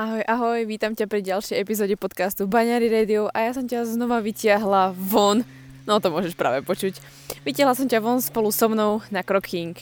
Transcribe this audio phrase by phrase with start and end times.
[0.00, 4.24] Ahoj, ahoj, vítam ťa pri ďalšej epizóde podcastu Baňary Radio a ja som ťa znova
[4.24, 5.44] vytiahla von,
[5.84, 6.96] no to môžeš práve počuť.
[7.44, 9.76] Vytiahla som ťa von spolu so mnou na King.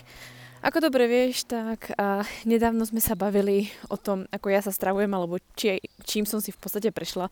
[0.59, 5.15] Ako dobre vieš, tak a nedávno sme sa bavili o tom, ako ja sa stravujem,
[5.15, 7.31] alebo či, čím som si v podstate prešla,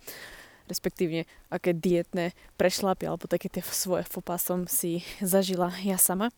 [0.71, 6.31] respektívne aké dietné prešlapy, alebo také tie svoje fopa som si zažila ja sama.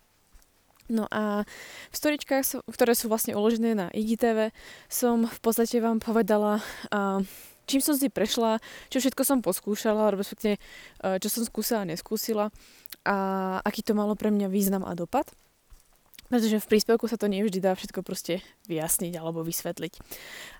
[0.88, 1.44] No a
[1.92, 4.56] v storičkách, ktoré sú vlastne uložené na IGTV,
[4.88, 6.64] som v podstate vám povedala,
[7.68, 8.56] čím som si prešla,
[8.88, 10.56] čo všetko som poskúšala, respektíve
[11.20, 12.48] čo som skúsila a neskúsila
[13.04, 13.16] a
[13.60, 15.28] aký to malo pre mňa význam a dopad.
[16.28, 19.96] Pretože v príspevku sa to nevždy dá všetko proste vyjasniť alebo vysvetliť.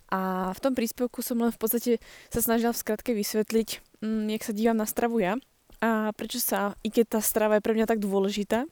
[0.08, 1.92] A v tom príspevku som len v podstate
[2.32, 5.36] sa snažila v skratke vysvetliť, mm, jak sa dívam na stravu ja
[5.84, 8.64] a prečo sa, i keď tá strava je pre mňa tak dôležitá,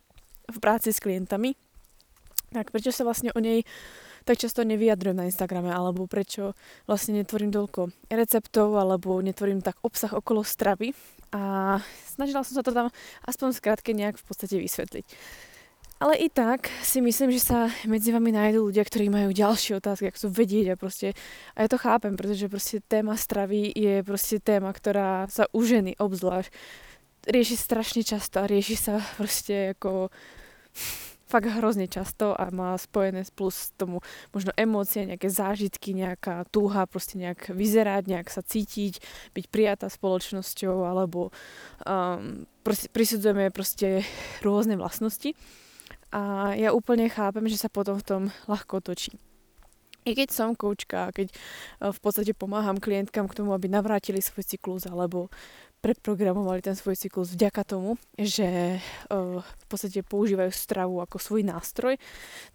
[0.51, 1.55] v práci s klientami,
[2.55, 3.67] tak prečo sa vlastne o nej
[4.27, 6.59] tak často nevyjadrujem na Instagrame, alebo prečo
[6.91, 10.91] vlastne netvorím toľko receptov, alebo netvorím tak obsah okolo stravy.
[11.31, 11.79] A
[12.11, 12.91] snažila som sa to tam
[13.23, 15.07] aspoň skrátke nejak v podstate vysvetliť.
[15.97, 20.11] Ale i tak si myslím, že sa medzi vami nájdú ľudia, ktorí majú ďalšie otázky,
[20.11, 21.17] ak chcú vedieť a proste,
[21.57, 25.97] a ja to chápem, pretože proste téma stravy je proste téma, ktorá sa u ženy
[25.97, 26.51] obzvlášť
[27.31, 30.13] rieši strašne často a rieši sa proste ako
[31.27, 33.99] fakt hrozne často a má spojené plus tomu
[34.31, 39.03] možno emócie, nejaké zážitky, nejaká túha proste nejak vyzerať, nejak sa cítiť,
[39.35, 41.35] byť prijatá spoločnosťou alebo
[41.83, 44.07] um, proste, prisudzujeme proste
[44.47, 45.35] rôzne vlastnosti.
[46.15, 49.19] A ja úplne chápem, že sa potom v tom ľahko točí.
[50.07, 54.47] I keď som koučka, keď uh, v podstate pomáham klientkám k tomu, aby navrátili svoj
[54.47, 55.27] cyklus alebo
[55.81, 58.79] preprogramovali ten svoj cyklus vďaka tomu, že
[59.13, 61.95] uh, v podstate používajú stravu ako svoj nástroj,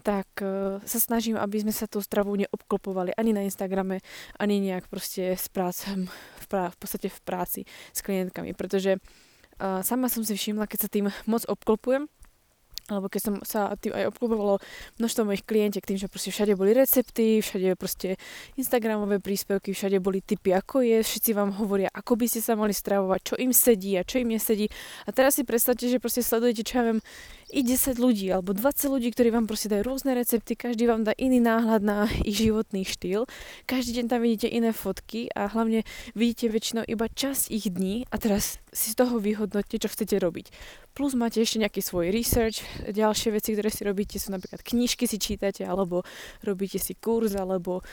[0.02, 4.04] tak uh, sa snažím, aby sme sa tou stravou neobklopovali ani na Instagrame,
[4.36, 6.10] ani nejak proste s prácem,
[6.42, 7.62] v, prá- v podstate v práci
[7.96, 12.12] s klientkami, pretože uh, sama som si všimla, keď sa tým moc obklopujem,
[12.92, 14.60] alebo keď som sa tým aj obklupovalo
[15.00, 18.20] množstvo mojich klientiek tým, že proste všade boli recepty, všade proste
[18.60, 22.76] Instagramové príspevky, všade boli typy, ako je, všetci vám hovoria, ako by ste sa mali
[22.76, 24.68] stravovať, čo im sedí a čo im nesedí.
[25.08, 27.00] A teraz si predstavte, že proste sledujete, čo ja viem,
[27.52, 31.12] i 10 ľudí alebo 20 ľudí, ktorí vám proste dajú rôzne recepty, každý vám dá
[31.20, 31.98] iný náhľad na
[32.30, 33.28] ich životný štýl,
[33.68, 35.84] každý deň tam vidíte iné fotky a hlavne
[36.16, 40.48] vidíte väčšinou iba časť ich dní a teraz si z toho vyhodnote, čo chcete robiť.
[40.96, 45.20] Plus máte ešte nejaký svoj research, ďalšie veci, ktoré si robíte sú napríklad knižky si
[45.20, 46.08] čítate alebo
[46.44, 47.84] robíte si kurz alebo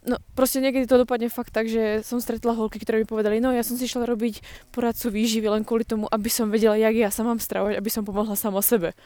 [0.00, 3.52] No proste niekedy to dopadne fakt tak, že som stretla holky, ktoré mi povedali, no
[3.52, 4.40] ja som si išla robiť
[4.72, 8.08] poradcu výživy len kvôli tomu, aby som vedela, jak ja sa mám stravovať, aby som
[8.08, 8.96] pomohla sama sebe.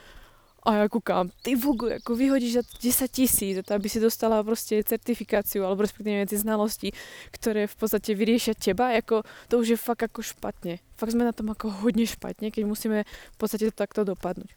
[0.65, 5.61] A ja kúkam, ty vugu, ako vyhodíš za 10 tisíc, aby si dostala proste certifikáciu
[5.61, 6.89] alebo respektíve tie znalosti,
[7.29, 10.81] ktoré v podstate vyriešia teba, ako to už je fakt ako špatne.
[10.97, 14.49] Fakt sme na tom ako hodne špatne, keď musíme v podstate to takto dopadnúť.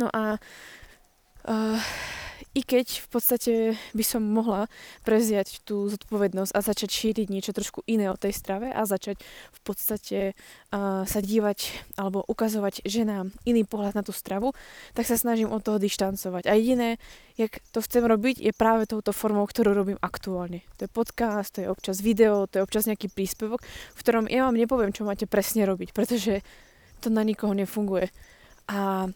[0.00, 0.40] No a
[1.44, 1.76] uh,
[2.50, 3.52] i keď v podstate
[3.94, 4.66] by som mohla
[5.06, 9.22] preziať tú zodpovednosť a začať šíriť niečo trošku iné o tej strave a začať
[9.54, 14.50] v podstate uh, sa dívať alebo ukazovať ženám iný pohľad na tú stravu,
[14.98, 16.50] tak sa snažím od toho dištancovať.
[16.50, 16.98] A jediné,
[17.38, 20.66] jak to chcem robiť, je práve touto formou, ktorú robím aktuálne.
[20.82, 23.62] To je podcast, to je občas video, to je občas nejaký príspevok,
[23.94, 26.42] v ktorom ja vám nepoviem, čo máte presne robiť, pretože
[26.98, 28.10] to na nikoho nefunguje.
[28.66, 29.06] A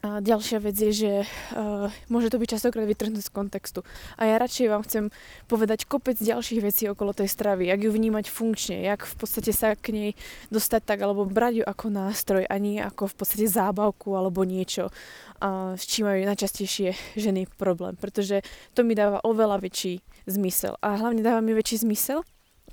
[0.00, 3.84] a ďalšia vec je, že uh, môže to byť častokrát vytrhnuté z kontextu.
[4.16, 5.04] A ja radšej vám chcem
[5.44, 9.76] povedať kopec ďalších vecí okolo tej stravy, jak ju vnímať funkčne, jak v podstate sa
[9.76, 10.10] k nej
[10.48, 14.88] dostať tak, alebo brať ju ako nástroj a nie ako v podstate zábavku alebo niečo,
[14.88, 17.92] uh, s čím majú najčastejšie ženy problém.
[18.00, 18.40] Pretože
[18.72, 20.80] to mi dáva oveľa väčší zmysel.
[20.80, 22.24] A hlavne dáva mi väčší zmysel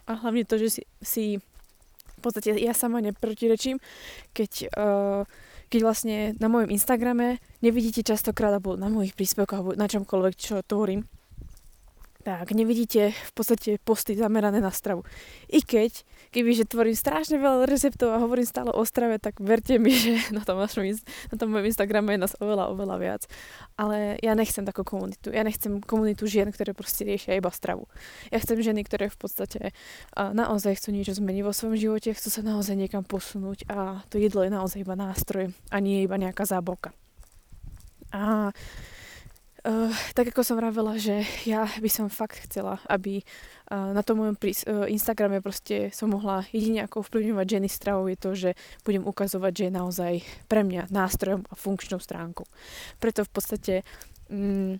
[0.08, 1.24] a hlavne to, že si, si
[2.18, 3.84] v podstate ja sama neprotirečím,
[4.32, 5.28] keď uh,
[5.68, 10.56] keď vlastne na mojom Instagrame nevidíte častokrát, alebo na mojich príspevkoch, alebo na čomkoľvek, čo
[10.64, 11.04] tvorím,
[12.28, 15.08] tak nevidíte v podstate posty zamerané na stravu.
[15.48, 16.04] I keď,
[16.36, 20.36] keby že tvorím strašne veľa receptov a hovorím stále o strave, tak verte mi, že
[20.36, 20.84] na tom, vašom,
[21.32, 23.22] na tom mojom Instagrame je nás oveľa, oveľa viac.
[23.80, 25.32] Ale ja nechcem takú komunitu.
[25.32, 27.88] Ja nechcem komunitu žien, ktoré proste riešia iba stravu.
[28.28, 29.72] Ja chcem ženy, ktoré v podstate
[30.12, 34.44] naozaj chcú niečo zmeniť vo svojom živote, chcú sa naozaj niekam posunúť a to jedlo
[34.44, 36.92] je naozaj iba nástroj a nie iba nejaká zábavka.
[38.12, 38.52] A
[39.68, 43.20] Uh, tak ako som vravela, že ja by som fakt chcela, aby
[43.68, 48.08] uh, na tom mojom prís- uh, Instagrame proste som mohla jedine ako vplyvňovať ženy stravou
[48.08, 48.50] je to, že
[48.88, 50.14] budem ukazovať, že je naozaj
[50.48, 52.48] pre mňa nástrojom a funkčnou stránkou.
[53.04, 53.74] Preto v podstate
[54.32, 54.80] um,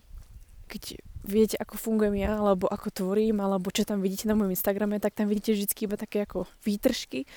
[0.72, 5.00] keď viete, ako fungujem ja, alebo ako tvorím, alebo čo tam vidíte na mojom Instagrame,
[5.00, 7.28] tak tam vidíte vždy iba také ako výtržky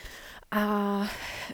[0.51, 0.63] a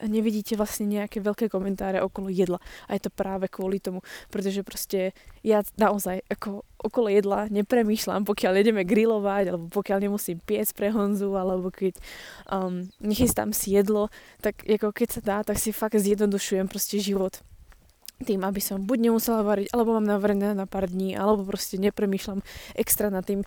[0.01, 2.57] nevidíte vlastne nejaké veľké komentáre okolo jedla.
[2.89, 4.01] A je to práve kvôli tomu,
[4.33, 5.13] pretože proste
[5.45, 11.37] ja naozaj ako okolo jedla nepremýšľam, pokiaľ ideme grilovať, alebo pokiaľ nemusím piec pre Honzu,
[11.37, 11.93] alebo keď
[12.49, 14.09] um, nechystám si jedlo,
[14.41, 17.37] tak ako keď sa dá, tak si fakt zjednodušujem proste život
[18.21, 22.41] tým, aby som buď nemusela variť, alebo mám navarené na pár dní, alebo proste nepremýšľam
[22.73, 23.45] extra nad tým,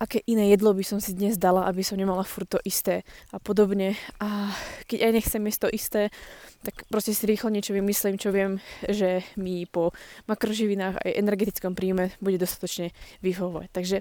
[0.00, 3.38] aké iné jedlo by som si dnes dala, aby som nemala furt to isté a
[3.40, 4.00] podobne.
[4.16, 4.48] A
[4.88, 6.02] keď aj nechcem jesť to isté,
[6.64, 9.92] tak proste si rýchlo niečo vymyslím, čo viem, že mi po
[10.24, 13.68] makroživinách aj energetickom príjme bude dostatočne vyhovovať.
[13.76, 13.96] Takže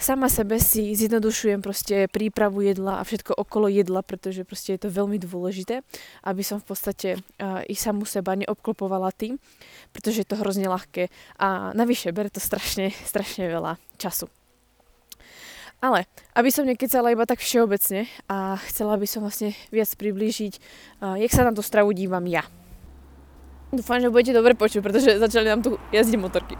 [0.00, 4.88] sama sebe si zjednodušujem proste prípravu jedla a všetko okolo jedla, pretože proste je to
[4.88, 5.84] veľmi dôležité,
[6.24, 9.36] aby som v podstate uh, i samu seba neobklopovala tým,
[9.92, 14.32] pretože je to hrozne ľahké a navyše bere to strašne, strašne veľa času.
[15.80, 16.04] Ale,
[16.36, 20.52] aby som nekecala iba tak všeobecne a chcela by som vlastne viac priblížiť,
[21.00, 22.44] uh, jak sa na tú stravu dívam ja.
[23.70, 26.58] Dúfam, že budete dobre počuť, pretože začali nám tu jazdiť motorky.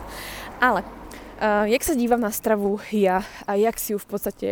[0.66, 0.99] Ale,
[1.40, 4.48] uh, jak sa dívam na stravu ja a jak si ju v podstate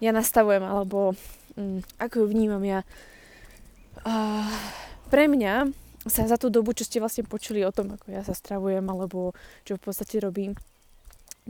[0.00, 1.12] ja nastavujem, alebo
[1.58, 2.80] um, ako ju vnímam ja.
[4.06, 4.48] Uh,
[5.12, 5.68] pre mňa
[6.08, 9.36] sa za tú dobu, čo ste vlastne počuli o tom, ako ja sa stravujem, alebo
[9.68, 10.56] čo v podstate robím,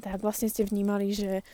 [0.01, 1.47] tak vlastne ste vnímali, že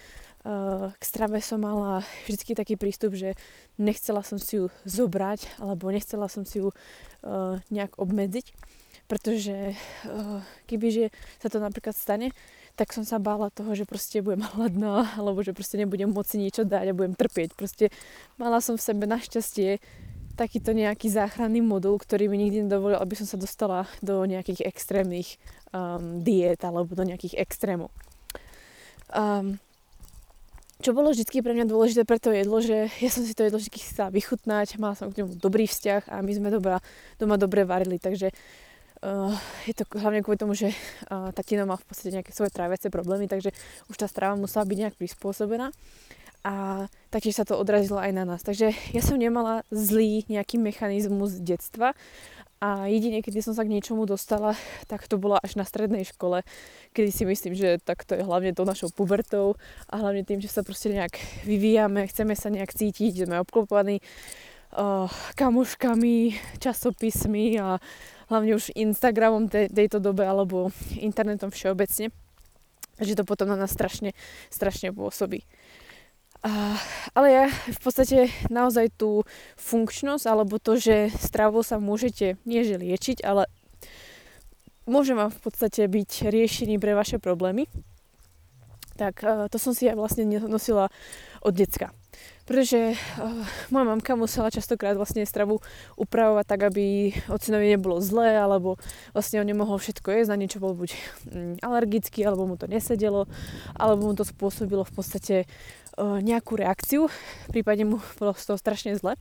[0.47, 3.35] Eh, k strave som mala vždy taký prístup, že
[3.83, 8.55] nechcela som si ju zobrať alebo nechcela som si ju uh, nejak obmedziť,
[9.11, 10.39] pretože uh,
[10.71, 11.11] kebyže
[11.43, 12.31] sa to napríklad stane,
[12.77, 16.63] tak som sa bála toho, že proste budem hladná alebo že proste nebudem môcť niečo
[16.63, 17.57] dať a budem trpieť.
[17.57, 17.89] Proste
[18.37, 19.81] mala som v sebe našťastie
[20.37, 25.41] takýto nejaký záchranný modul, ktorý mi nikdy nedovolil, aby som sa dostala do nejakých extrémnych
[25.73, 27.89] um, diét alebo do nejakých extrémov.
[29.09, 29.57] Um,
[30.85, 33.57] čo bolo vždy pre mňa dôležité pre to jedlo, že ja som si to jedlo
[33.57, 36.85] vždy chcela vychutnať, mala som k ňomu dobrý vzťah a my sme dobrá,
[37.17, 38.29] doma dobre varili, takže
[39.03, 39.35] uh,
[39.67, 43.27] je to hlavne kvôli tomu, že uh, tatino má v podstate nejaké svoje tráviace problémy,
[43.29, 43.53] takže
[43.93, 45.75] už tá strava musela byť nejak prispôsobená
[46.47, 48.47] a taktiež sa to odrazilo aj na nás.
[48.47, 51.99] Takže ja som nemala zlý nejaký mechanizmus detstva,
[52.57, 54.57] a jedine, keď som sa k niečomu dostala,
[54.89, 56.41] tak to bolo až na strednej škole,
[56.97, 59.61] kedy si myslím, že tak to je hlavne to našou pubertou
[59.93, 64.01] a hlavne tým, že sa proste nejak vyvíjame, chceme sa nejak cítiť, sme obklopovaní
[64.73, 65.05] uh,
[65.37, 67.77] kamoškami, časopismi a
[68.29, 72.11] hlavne už Instagramom te, tejto dobe alebo internetom všeobecne.
[72.97, 74.17] že to potom na nás strašne,
[74.49, 75.45] strašne pôsobí.
[76.45, 76.79] A,
[77.17, 79.27] ale ja v podstate naozaj tú
[79.59, 83.51] funkčnosť alebo to, že stravou sa môžete nie že liečiť, ale
[84.87, 87.67] môže vám v podstate byť riešený pre vaše problémy,
[88.97, 89.21] tak
[89.53, 90.89] to som si aj vlastne nosila
[91.45, 91.93] od decka.
[92.47, 93.43] Pretože uh,
[93.75, 95.59] moja mamka musela častokrát vlastne stravu
[95.99, 98.79] upravovať tak, aby ocinovi nebolo zlé, alebo
[99.11, 100.95] vlastne on nemohol všetko jesť, na niečo bol buď
[101.27, 103.27] mm, alergický, alebo mu to nesedelo,
[103.75, 105.37] alebo mu to spôsobilo v podstate
[105.99, 107.11] uh, nejakú reakciu,
[107.51, 109.19] prípadne mu bolo z toho strašne zle.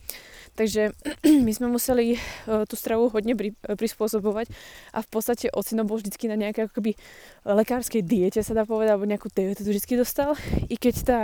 [0.54, 0.94] Takže
[1.46, 4.54] my sme museli uh, tú stravu hodne pri, prispôsobovať
[4.94, 6.94] a v podstate ocino bol vždycky na nejakej akoby
[7.42, 10.38] lekárskej diete, sa dá povedať, alebo nejakú dietu vždycky dostal.
[10.70, 11.20] I keď tá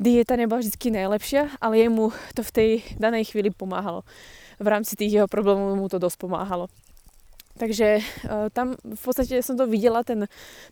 [0.00, 4.08] dieta nebola vždy najlepšia, ale jemu to v tej danej chvíli pomáhalo.
[4.56, 6.72] V rámci tých jeho problémov mu to dosť pomáhalo.
[7.60, 10.24] Takže uh, tam v podstate som to videla, ten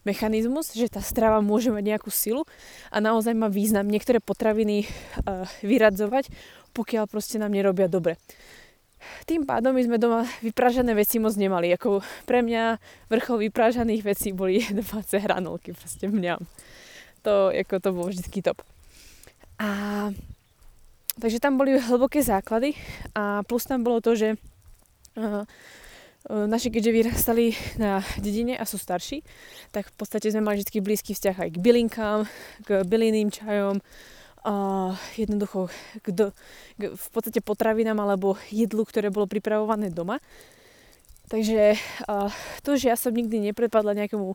[0.09, 2.49] mechanizmus, že tá strava môže mať nejakú silu
[2.89, 6.33] a naozaj má význam niektoré potraviny uh, vyradzovať,
[6.73, 8.17] pokiaľ proste nám nerobia dobre.
[9.29, 11.71] Tým pádom my sme doma vypražané veci moc nemali.
[11.77, 12.81] Ako pre mňa
[13.13, 16.41] vrchol vypražaných vecí boli domáce hranolky, proste mňam.
[17.29, 18.65] To, ako to bolo vždy top.
[19.59, 19.69] A
[21.19, 22.79] takže tam boli hlboké základy
[23.15, 24.39] a plus tam bolo to, že
[25.19, 25.43] uh,
[26.29, 27.45] naši keďže vyrastali
[27.79, 29.27] na dedine a sú starší,
[29.75, 32.19] tak v podstate sme mali vždy blízky vzťah aj k bylinkám,
[32.63, 33.83] k bylinným čajom,
[34.49, 35.67] a jednoducho
[36.01, 36.27] k do,
[36.79, 40.23] k v podstate potravinám alebo jedlu, ktoré bolo pripravované doma.
[41.29, 41.77] Takže
[42.09, 42.33] uh,
[42.65, 44.33] to, že ja som nikdy neprepadla nejakému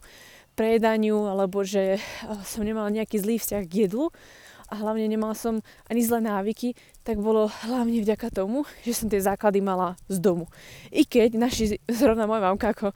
[0.53, 4.13] prejedaniu alebo že uh, som nemala nejaký zlý vzťah k jedlu,
[4.73, 6.73] a hlavne nemala som ani zlé návyky,
[7.05, 10.49] tak bolo hlavne vďaka tomu, že som tie základy mala z domu.
[10.89, 12.89] I keď naši, zrovna moja mamka, ako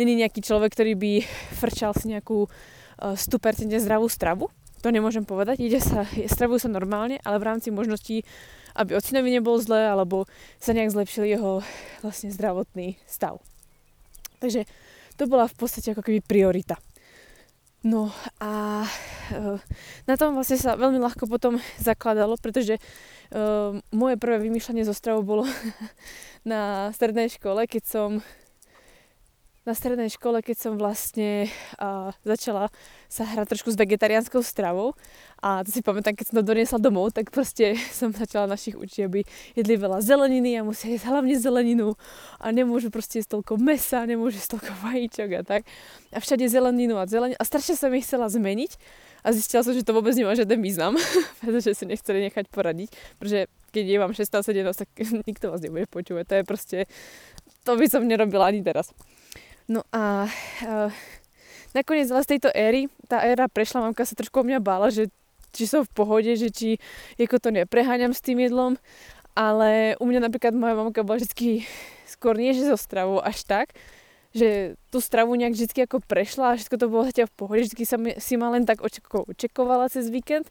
[0.00, 1.12] není nejaký človek, ktorý by
[1.60, 4.48] frčal si nejakú uh, e, 100% zdravú stravu,
[4.80, 8.24] to nemôžem povedať, ide sa, stravujú sa normálne, ale v rámci možností,
[8.78, 10.24] aby ocinovi nebol zle, alebo
[10.62, 11.60] sa nejak zlepšil jeho
[12.00, 13.42] vlastne zdravotný stav.
[14.38, 14.70] Takže
[15.18, 16.78] to bola v podstate ako keby priorita.
[17.86, 18.10] No
[18.42, 19.58] a uh,
[20.10, 25.22] na tom vlastne sa veľmi ľahko potom zakladalo, pretože uh, moje prvé vymýšľanie zo stravou
[25.22, 25.44] bolo
[26.50, 28.08] na strednej škole, keď som
[29.68, 32.72] na strednej škole, keď som vlastne uh, začala
[33.12, 34.96] sa hrať trošku s vegetariánskou stravou
[35.44, 39.00] a to si pamätám, keď som to doniesla domov, tak proste som začala našich učiť,
[39.04, 39.20] aby
[39.52, 42.00] jedli veľa zeleniny a musia jesť hlavne zeleninu
[42.40, 45.62] a nemôžu proste jesť toľko mesa, nemôžu jesť toľko vajíčok a tak.
[46.16, 48.72] A všade zeleninu a zeleninu a strašne som ich chcela zmeniť
[49.20, 50.96] a zistila som, že to vôbec nemá žiaden význam,
[51.44, 52.88] pretože si nechceli nechať poradiť,
[53.20, 54.88] pretože keď je vám 16-17, tak
[55.28, 56.24] nikto vás nebude počúvať.
[56.24, 56.78] To je proste,
[57.68, 58.96] to by som nerobila ani teraz.
[59.68, 60.24] No a
[60.64, 60.90] uh,
[61.76, 65.12] nakoniec z tejto éry, tá éra prešla, mamka sa trošku o mňa bála, že
[65.52, 66.80] či som v pohode, že či
[67.20, 68.80] ako to nepreháňam s tým jedlom,
[69.36, 71.68] ale u mňa napríklad moja mamka bola vždy
[72.08, 73.76] skôr nie, že zo stravou až tak,
[74.32, 77.84] že tú stravu nejak vždy ako prešla a všetko to bolo zatiaľ v pohode, vždy
[77.84, 80.48] sa mi, si ma len tak očeko, očekovala cez víkend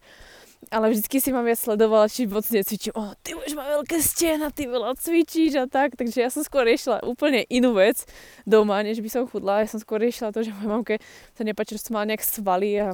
[0.67, 2.91] ale vždycky si ma viac sledovala, či moc necvičím.
[2.97, 5.95] O, ty už má veľké stena, ty veľa cvičíš a tak.
[5.95, 8.03] Takže ja som skôr riešila úplne inú vec
[8.43, 9.63] doma, než by som chudla.
[9.63, 10.95] Ja som skôr riešila to, že mojej mamke
[11.37, 12.87] sa nepáči, že som mala nejak svaly a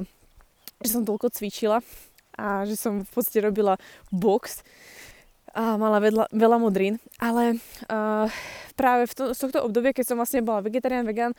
[0.84, 1.82] že som toľko cvičila
[2.34, 3.78] a že som v podstate robila
[4.10, 4.62] box
[5.54, 8.26] a mala vedla, veľa modrín, ale uh,
[8.74, 11.30] práve v to, z tohto obdobia, keď som vlastne bola vegetarián, vegan,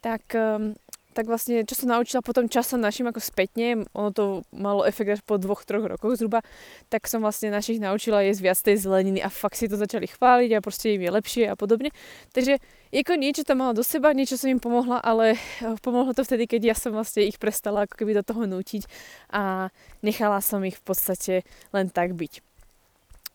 [0.00, 0.72] tak um,
[1.18, 5.20] tak vlastne, čo som naučila potom časom našim ako spätne, ono to malo efekt až
[5.26, 6.46] po dvoch, troch rokoch zhruba,
[6.86, 10.54] tak som vlastne našich naučila jesť viac tej zeleniny a fakt si to začali chváliť
[10.54, 11.90] a proste im je lepšie a podobne.
[12.30, 12.62] Takže
[12.94, 16.46] ako niečo to malo do seba, niečo som im pomohla, ale eh, pomohlo to vtedy,
[16.46, 18.86] keď ja som vlastne ich prestala ako keby do toho nútiť
[19.34, 19.74] a
[20.06, 21.34] nechala som ich v podstate
[21.74, 22.47] len tak byť.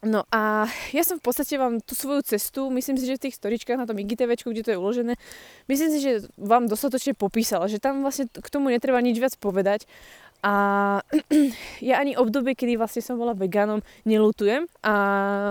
[0.03, 3.39] No a ja som v podstate vám tú svoju cestu, myslím si, že v tých
[3.39, 5.13] storičkách na tom IGTV, kde to je uložené,
[5.71, 9.87] myslím si, že vám dostatočne popísala, že tam vlastne k tomu netreba nič viac povedať
[10.43, 10.53] a
[11.79, 14.95] ja ani obdobie, kedy vlastne som bola vegánom, nelutujem a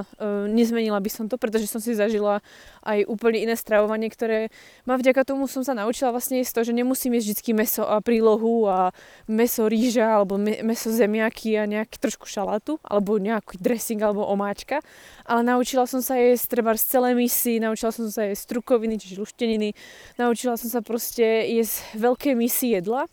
[0.05, 2.45] e, nezmenila by som to, pretože som si zažila
[2.85, 4.53] aj úplne iné stravovanie, ktoré
[4.85, 8.05] ma vďaka tomu som sa naučila vlastne jesť to, že nemusím jesť vždy meso a
[8.05, 8.93] prílohu a
[9.25, 14.85] meso rýža alebo me, meso zemiaky a nejaký trošku šalátu alebo nejaký dressing alebo omáčka,
[15.25, 19.17] ale naučila som sa jesť treba z celé misy, naučila som sa jesť strukoviny, čiže
[19.25, 19.73] lušteniny,
[20.21, 23.09] naučila som sa proste jesť veľké misy jedla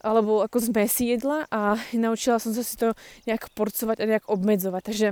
[0.00, 2.96] alebo ako zmesi jedla a naučila som sa si to
[3.28, 4.82] nejak porcovať a nejak obmedzovať.
[4.84, 5.08] Takže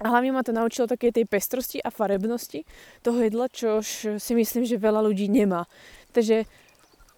[0.00, 2.64] hlavne ma to naučilo také tej pestrosti a farebnosti
[3.04, 3.84] toho jedla, čo
[4.16, 5.68] si myslím, že veľa ľudí nemá.
[6.16, 6.48] Takže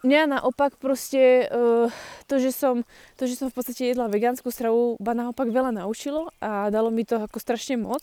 [0.02, 1.86] mňa naopak proste uh,
[2.26, 2.82] to, že som,
[3.14, 7.06] to, že som v podstate jedla vegánsku stravu, ba naopak veľa naučilo a dalo mi
[7.06, 8.02] to ako strašne moc.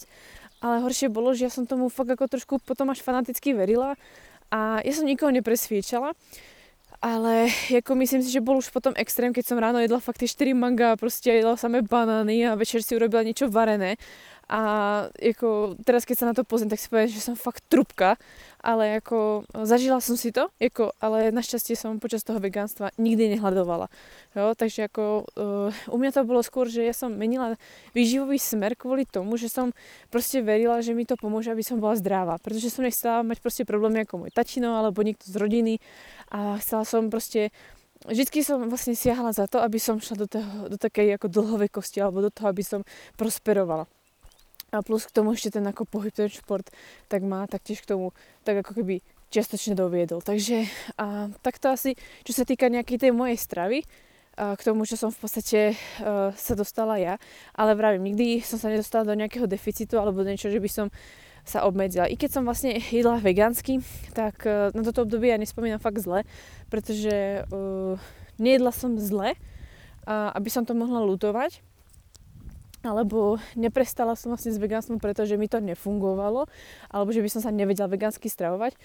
[0.60, 3.96] Ale horšie bolo, že ja som tomu fakt ako trošku potom až fanaticky verila
[4.52, 6.16] a ja som nikoho nepresviečala.
[7.00, 10.28] Ale ako myslím si, že bol už potom extrém, keď som ráno jedla fakt tie
[10.28, 13.96] 4 manga proste jedla samé banány a večer si urobila niečo varené.
[14.50, 14.62] A
[15.14, 18.18] ako, teraz keď sa na to pozriem, tak si poviem, že som fakt trubka,
[18.58, 23.94] ale ako zažila som si to, ako, ale našťastie som počas toho vegánstva nikdy nehľadovala.
[24.34, 27.62] Jo, takže ako uh, u mňa to bolo skôr, že ja som menila
[27.94, 29.70] výživový smer kvôli tomu, že som
[30.10, 32.42] proste verila, že mi to pomôže, aby som bola zdravá.
[32.42, 35.78] Pretože som nechcela mať proste problémy ako môj tačino alebo niekto z rodiny
[36.34, 37.54] a chcela som proste
[38.00, 42.00] Vždycky som vlastne siahala za to, aby som šla do, toho, do takej ako dlhovekosti
[42.00, 42.88] alebo do toho, aby som
[43.20, 43.92] prosperovala.
[44.70, 46.70] A plus k tomu ešte ten ako pohyb, ten šport,
[47.10, 48.14] tak má taktiež k tomu
[48.46, 50.22] tak ako keby čiastočne doviedol.
[50.26, 50.66] Takže
[50.98, 51.94] a, takto asi,
[52.26, 53.86] čo sa týka nejakej tej mojej stravy,
[54.38, 57.22] a, k tomu, čo som v podstate a, sa dostala ja.
[57.54, 60.88] Ale vravím, nikdy som sa nedostala do nejakého deficitu alebo do niečo, že by som
[61.46, 62.06] sa obmedzila.
[62.06, 63.82] I keď som vlastne jedla vegánsky,
[64.14, 66.26] tak a, na toto obdobie ja nespomínam fakt zle,
[66.70, 67.98] pretože uh,
[68.38, 69.34] nejedla som zle,
[70.06, 71.69] a, aby som to mohla lutovať
[72.84, 76.48] alebo neprestala som vlastne s vegánstvom, pretože mi to nefungovalo,
[76.88, 78.80] alebo že by som sa nevedela vegánsky stravovať.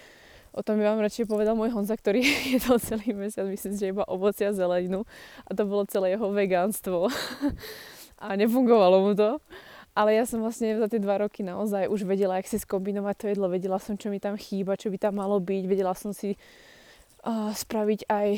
[0.54, 2.22] O tom by vám radšej povedal môj Honza, ktorý
[2.58, 5.02] jedol celý mesiac, myslím, že iba ovocia a zeleninu
[5.46, 7.10] a to bolo celé jeho vegánstvo.
[8.24, 9.42] a nefungovalo mu to.
[9.94, 13.26] Ale ja som vlastne za tie dva roky naozaj už vedela, jak si skombinovať to
[13.30, 16.34] jedlo, vedela som, čo mi tam chýba, čo by tam malo byť, vedela som si
[17.30, 18.28] spraviť aj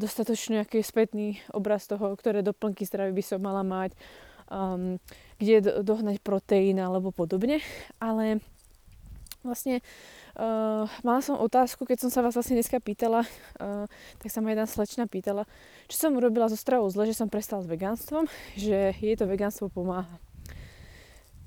[0.00, 3.92] dostatočne nejaký spätný obraz toho, ktoré doplnky stravy by som mala mať,
[4.50, 4.98] um,
[5.40, 7.64] kde dohnať proteín alebo podobne.
[8.02, 8.44] Ale
[9.40, 9.80] vlastne
[10.36, 13.88] uh, mala som otázku, keď som sa vás vlastne dneska pýtala, uh,
[14.20, 15.48] tak sa ma jedna slečna pýtala,
[15.88, 18.28] čo som urobila zo stravou zle, že som prestala s vegánstvom,
[18.58, 20.20] že jej to vegánstvo pomáha.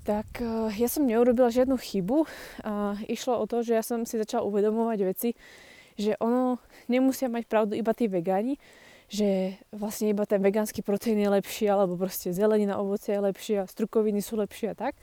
[0.04, 2.26] Tak uh, ja som neurobila žiadnu chybu.
[2.60, 5.30] Uh, išlo o to, že ja som si začala uvedomovať veci,
[5.94, 6.58] že ono
[6.90, 8.58] nemusia mať pravdu iba tí vegáni,
[9.08, 13.68] že vlastne iba ten vegánsky proteín je lepší, alebo proste zelenina, ovoce je lepšie a
[13.68, 14.94] strukoviny sú lepšie a tak.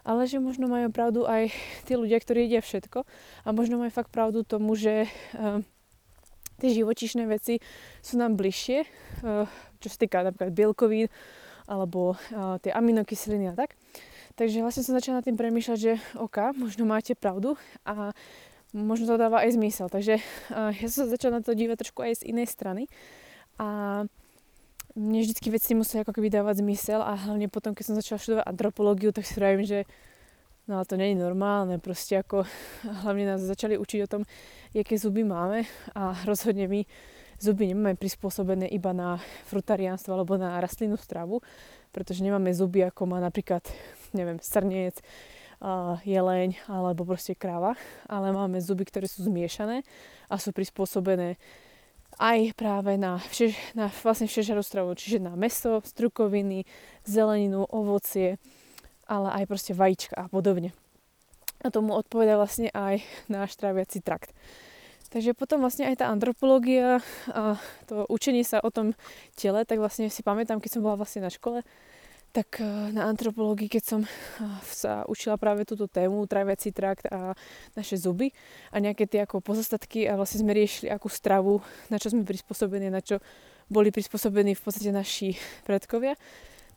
[0.00, 1.52] Ale že možno majú pravdu aj
[1.84, 3.04] tí ľudia, ktorí jedia všetko
[3.44, 5.04] a možno majú fakt pravdu tomu, že
[5.36, 5.60] uh,
[6.56, 7.60] tie živočišné veci
[8.00, 9.44] sú nám bližšie, uh,
[9.80, 11.12] čo sa týka napríklad bielkovín
[11.68, 13.76] alebo uh, tie aminokyseliny a tak.
[14.40, 18.16] Takže vlastne som začala nad tým premýšľať, že OK, možno máte pravdu a
[18.72, 19.92] možno to dáva aj zmysel.
[19.92, 22.88] Takže uh, ja som sa začala na to dívať trošku aj z inej strany
[23.60, 23.66] a
[24.96, 28.48] mne vždycky veci museli ako keby dávať zmysel a hlavne potom, keď som začala študovať
[28.48, 29.84] antropológiu, tak si vravím, že
[30.64, 32.48] no to nie je normálne, proste ako
[33.04, 34.22] hlavne nás začali učiť o tom,
[34.72, 36.80] aké zuby máme a rozhodne my
[37.40, 39.16] zuby nemáme prispôsobené iba na
[39.48, 41.40] frutariánstvo alebo na rastlinnú stravu,
[41.92, 43.64] pretože nemáme zuby ako má napríklad,
[44.12, 45.00] neviem, srniec,
[46.08, 47.76] jeleň alebo proste kráva,
[48.08, 49.84] ale máme zuby, ktoré sú zmiešané
[50.32, 51.36] a sú prispôsobené
[52.20, 56.68] aj práve na, všež, na vlastne všežarú stravu, čiže na meso, strukoviny,
[57.08, 58.36] zeleninu, ovocie,
[59.08, 60.76] ale aj proste vajíčka a podobne.
[61.64, 63.00] A tomu odpoveda vlastne aj
[63.32, 64.36] náš tráviaci trakt.
[65.10, 67.02] Takže potom vlastne aj tá antropológia
[67.34, 67.58] a
[67.90, 68.94] to učenie sa o tom
[69.34, 71.66] tele, tak vlastne si pamätám, keď som bola vlastne na škole,
[72.30, 74.10] tak eh, na antropológii, keď som eh,
[74.66, 77.34] sa učila práve túto tému, traviaci trakt a
[77.74, 78.30] naše zuby
[78.70, 81.58] a nejaké tie ako pozostatky a vlastne sme riešili akú stravu,
[81.90, 83.18] na čo sme prispôsobení, na čo
[83.70, 85.34] boli prispôsobení v podstate naši
[85.66, 86.14] predkovia,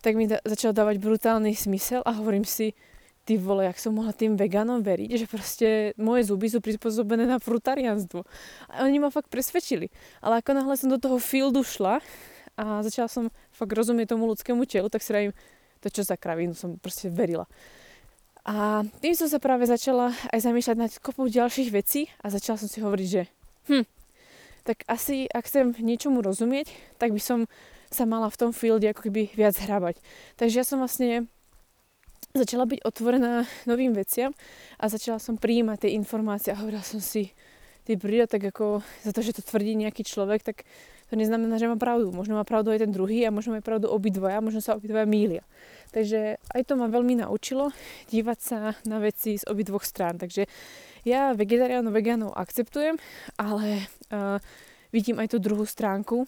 [0.01, 2.77] tak mi da- začal dávať brutálny smysel a hovorím si,
[3.24, 7.39] ty vole, jak som mohla tým vegánom veriť, že proste moje zuby sú prispôsobené na
[7.39, 8.27] frutarianstvo.
[8.67, 9.88] A oni ma fakt presvedčili.
[10.19, 12.03] Ale ako náhle som do toho fieldu šla
[12.57, 15.33] a začala som fakt rozumieť tomu ľudskému telu, tak si rajím,
[15.81, 17.50] to čo za kravínu som proste verila.
[18.43, 22.67] A tým som sa práve začala aj zamýšľať nad kopou ďalších vecí a začala som
[22.67, 23.22] si hovoriť, že
[23.72, 23.86] hm,
[24.67, 27.48] tak asi ak chcem niečomu rozumieť, tak by som
[27.88, 30.01] sa mala v tom fielde ako keby viac hrabať.
[30.36, 31.31] Takže ja som vlastne
[32.33, 34.34] začala byť otvorená novým veciam
[34.82, 37.32] a začala som prijímať tie informácie a hovorila som si,
[37.86, 40.65] ty príde, tak ako za to, že to tvrdí nejaký človek, tak
[41.13, 42.10] to neznamená, že má pravdu.
[42.10, 45.45] Možno má pravdu aj ten druhý a možno má pravdu obidvoja, možno sa obidvoja mília.
[45.93, 47.69] Takže aj to ma veľmi naučilo
[48.10, 50.17] dívať sa na veci z obidvoch strán.
[50.17, 50.49] Takže
[51.06, 52.97] ja vegetariánov, vegánov akceptujem,
[53.38, 54.41] ale uh,
[54.89, 56.26] vidím aj tú druhú stránku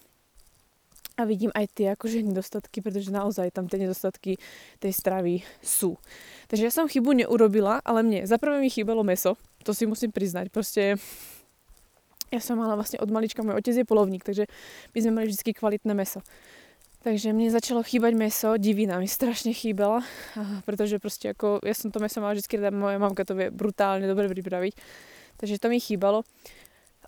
[1.18, 4.38] a vidím aj tie akože nedostatky, pretože naozaj tam tie nedostatky
[4.78, 5.98] tej stravy sú.
[6.46, 9.34] Takže ja som chybu neurobila, ale mne za prvé mi chýbalo meso,
[9.66, 10.54] to si musím priznať.
[10.54, 11.02] Proste
[12.34, 14.50] ja som mala vlastne od malička, môj otec je polovník, takže
[14.94, 16.26] my sme mali vždy kvalitné meso.
[17.06, 20.02] Takže mne začalo chýbať meso, divina mi strašne chýbala,
[20.66, 24.10] pretože proste ako, ja som to meso mala vždy rada, moja mamka to vie brutálne
[24.10, 24.74] dobre pripraviť,
[25.38, 26.26] takže to mi chýbalo.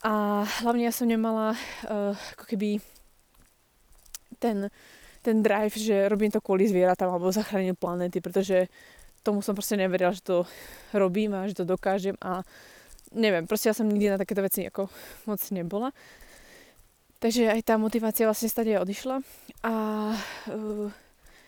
[0.06, 2.78] A hlavne ja som nemala uh, ako keby
[4.38, 4.70] ten,
[5.26, 8.70] ten drive, že robím to kvôli zvieratám alebo zachránim planéty, pretože
[9.26, 10.46] tomu som proste neverila, že to
[10.94, 12.46] robím a že to dokážem a
[13.14, 14.90] neviem, proste ja som nikdy na takéto veci ako
[15.28, 15.92] moc nebola.
[17.18, 19.26] Takže aj tá motivácia vlastne stade odišla
[19.66, 19.74] a
[20.54, 20.88] uh,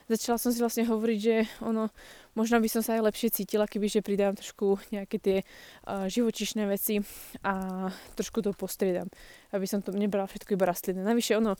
[0.09, 1.93] začala som si vlastne hovoriť, že ono,
[2.33, 5.37] možno by som sa aj lepšie cítila, keby že pridám trošku nejaké tie
[5.85, 7.05] uh, živočišné veci
[7.45, 7.85] a
[8.17, 9.13] trošku to postriedam,
[9.53, 11.05] aby som to nebrala všetko iba rastlinné.
[11.05, 11.53] Navyše ono,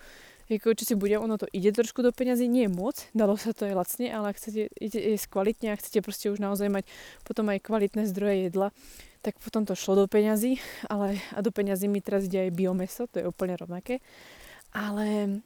[0.50, 3.54] ako čo si bude, ono to ide trošku do peňazí, nie je moc, dalo sa
[3.54, 6.90] to aj lacne, ale ak chcete jesť kvalitne a chcete proste už naozaj mať
[7.22, 8.74] potom aj kvalitné zdroje jedla,
[9.20, 13.08] tak potom to šlo do peňazí, ale a do peňazí mi teraz ide aj biomeso,
[13.12, 14.00] to je úplne rovnaké.
[14.72, 15.40] Ale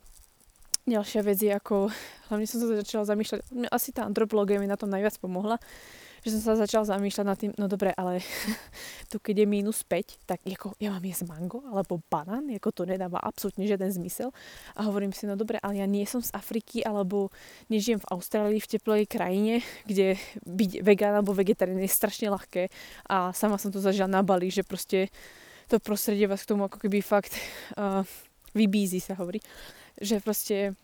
[0.86, 1.90] ďalšia vec je ako,
[2.30, 3.40] hlavne som sa začala zamýšľať,
[3.72, 5.58] asi tá antropológia mi na tom najviac pomohla,
[6.24, 8.24] že som sa začala zamýšľať nad tým, no dobre, ale
[9.12, 12.84] tu keď je minus 5, tak ako ja mám jesť mango alebo banán, ako to
[12.88, 14.32] nedáva absolútne žiaden zmysel.
[14.80, 17.28] A hovorím si, no dobre, ale ja nie som z Afriky alebo
[17.68, 19.60] nežijem v Austrálii v teplej krajine,
[19.90, 20.16] kde
[20.48, 22.72] byť vegán alebo vegetarián je strašne ľahké
[23.12, 25.12] a sama som to zažila na Bali, že proste
[25.68, 27.36] to prostredie vás k tomu ako keby fakt
[27.76, 28.04] uh,
[28.54, 29.42] vybízi sa hovorí,
[29.98, 30.78] že proste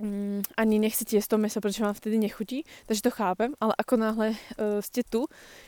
[0.00, 3.94] mm, ani nechcete jesť to meso, pretože vám vtedy nechutí, takže to chápem, ale ako
[3.96, 5.26] náhle uh, ste tu,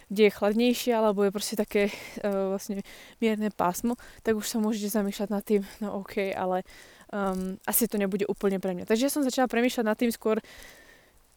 [0.09, 1.91] kde je chladnejšie alebo je proste také
[2.23, 2.81] uh, vlastne
[3.21, 6.63] mierne pásmo, tak už sa môžete zamýšľať nad tým, no OK, ale
[7.13, 8.89] um, asi to nebude úplne pre mňa.
[8.89, 10.39] Takže ja som začala premýšľať nad tým skôr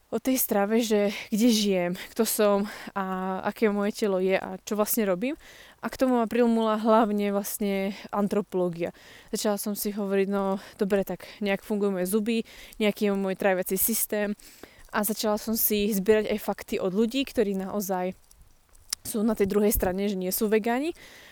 [0.08, 2.58] o tej strave, že kde žijem, kto som
[2.96, 5.36] a aké moje telo je a čo vlastne robím.
[5.84, 8.96] A k tomu ma prilmula hlavne vlastne antropológia.
[9.30, 12.48] Začala som si hovoriť, no dobre, tak nejak fungujú moje zuby,
[12.80, 14.34] nejaký je môj tráviaci systém
[14.90, 18.16] a začala som si zbierať aj fakty od ľudí, ktorí naozaj
[19.08, 20.92] sú na tej druhej strane, že nie sú vegáni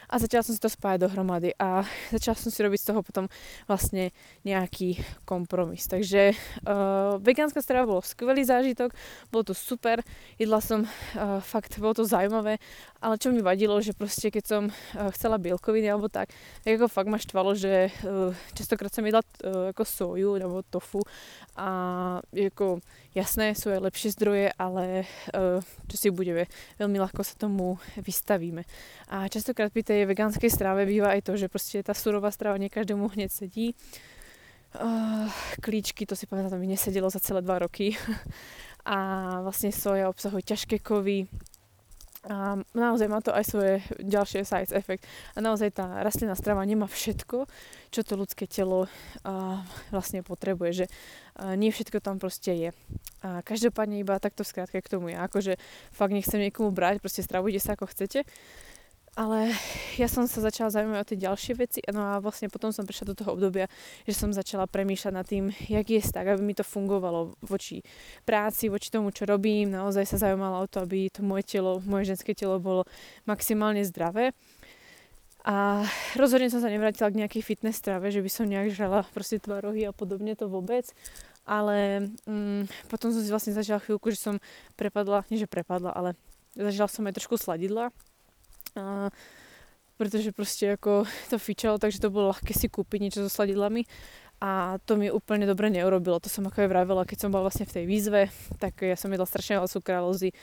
[0.10, 1.84] a začala som si to spájať dohromady a
[2.16, 3.26] začala som si robiť z toho potom
[3.66, 4.12] vlastne
[4.46, 5.86] nejaký kompromis.
[5.90, 6.34] Takže
[6.66, 8.94] uh, vegánska strava bolo skvelý zážitok,
[9.30, 10.02] bolo to super,
[10.38, 12.62] jedla som uh, fakt, bolo to zaujímavé,
[13.02, 16.88] ale čo mi vadilo, že proste keď som uh, chcela bielkoviny alebo tak, tak ako
[16.92, 21.02] fakt ma štvalo, že uh, častokrát som jedla uh, ako soju alebo tofu
[21.56, 21.70] a
[22.34, 22.84] ako
[23.16, 28.68] jasné, sú aj lepšie zdroje, ale uh, čo si budeme, veľmi ľahko sa tomu vystavíme.
[29.10, 32.70] A častokrát pri tej vegánskej strave býva aj to, že proste tá surová strava nie
[32.70, 33.74] každému hneď sedí.
[35.64, 37.96] Klíčky, to si pamätám, mi nesedelo za celé dva roky.
[38.86, 38.98] a
[39.42, 41.26] vlastne soja obsahuje ťažké kovy,
[42.26, 45.06] a naozaj má to aj svoje ďalšie side effect.
[45.38, 47.46] A naozaj tá rastlinná strava nemá všetko,
[47.94, 48.90] čo to ľudské telo
[49.22, 49.62] a,
[49.94, 50.72] vlastne potrebuje.
[50.74, 52.70] Že a, nie všetko tam proste je.
[53.22, 55.22] A každopádne iba takto skrátka k tomu ja.
[55.30, 55.62] Akože
[55.94, 58.26] fakt nechcem niekomu brať, proste stravujte sa ako chcete
[59.16, 59.56] ale
[59.96, 63.16] ja som sa začala zaujímať o tie ďalšie veci no a vlastne potom som prišla
[63.16, 63.72] do toho obdobia,
[64.04, 67.80] že som začala premýšľať nad tým, jak je tak, aby mi to fungovalo voči
[68.28, 69.72] práci, voči tomu, čo robím.
[69.72, 72.84] Naozaj sa zaujímala o to, aby to moje telo, moje ženské telo bolo
[73.24, 74.36] maximálne zdravé.
[75.46, 75.86] A
[76.20, 79.88] rozhodne som sa nevrátila k nejakej fitness strave, že by som nejak žrala proste tvarohy
[79.88, 80.92] a podobne to vôbec.
[81.46, 84.36] Ale mm, potom som si vlastne začala chvíľku, že som
[84.76, 86.18] prepadla, nie že prepadla, ale
[86.58, 87.94] zažila som aj trošku sladidla
[88.76, 89.10] a,
[89.96, 93.88] pretože proste ako to fičalo, takže to bolo ľahké si kúpiť niečo so sladidlami
[94.44, 96.20] a to mi úplne dobre neurobilo.
[96.20, 98.22] To som ako aj vravela, keď som bola vlastne v tej výzve,
[98.60, 100.36] tak ja som jedla strašne veľa sukralózy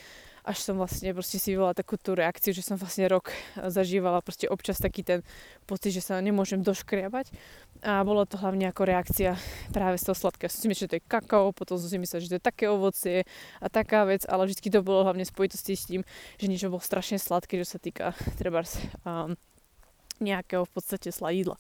[0.43, 4.51] až som vlastne proste si vyvolala takú tú reakciu, že som vlastne rok zažívala proste
[4.51, 5.21] občas taký ten
[5.71, 7.31] pocit, že sa nemôžem doškriabať
[7.87, 9.39] a bolo to hlavne ako reakcia
[9.71, 10.51] práve z toho sladkého.
[10.51, 12.67] Som si myslel, že to je kakao, potom som si myslel, že to je také
[12.67, 13.23] ovocie
[13.63, 16.03] a taká vec, ale vždy to bolo hlavne spojitosti s tým,
[16.39, 18.67] že niečo bolo strašne sladké, čo sa týka treba
[19.07, 19.39] um,
[20.19, 21.55] nejakého v podstate sladidla.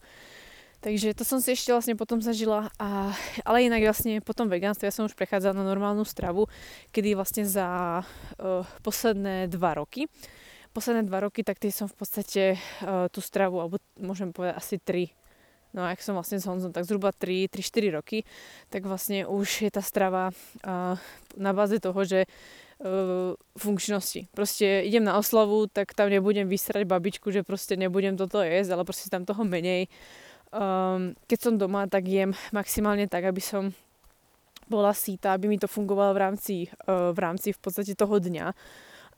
[0.82, 2.66] Takže to som si ešte vlastne potom zažila.
[2.74, 3.14] A,
[3.46, 6.50] ale inak vlastne potom vegánstvo, ja som už prechádzala na normálnu stravu,
[6.90, 10.10] kedy vlastne za uh, posledné dva roky
[10.72, 14.76] posledné dva roky, tak tie som v podstate uh, tú stravu, alebo môžem povedať asi
[14.80, 15.12] tri,
[15.76, 17.52] no ak som vlastne s Honzom, tak zhruba 3-4
[17.92, 18.24] roky,
[18.72, 20.32] tak vlastne už je tá strava
[20.64, 20.96] uh,
[21.36, 24.32] na báze toho, že uh, funkčnosti.
[24.32, 28.88] Proste idem na oslavu, tak tam nebudem vysrať babičku, že proste nebudem toto jesť, ale
[28.88, 29.92] proste tam toho menej
[30.52, 33.72] um, keď som doma, tak jem maximálne tak, aby som
[34.68, 36.54] bola síta, aby mi to fungovalo v rámci,
[36.86, 38.54] uh, v rámci v podstate toho dňa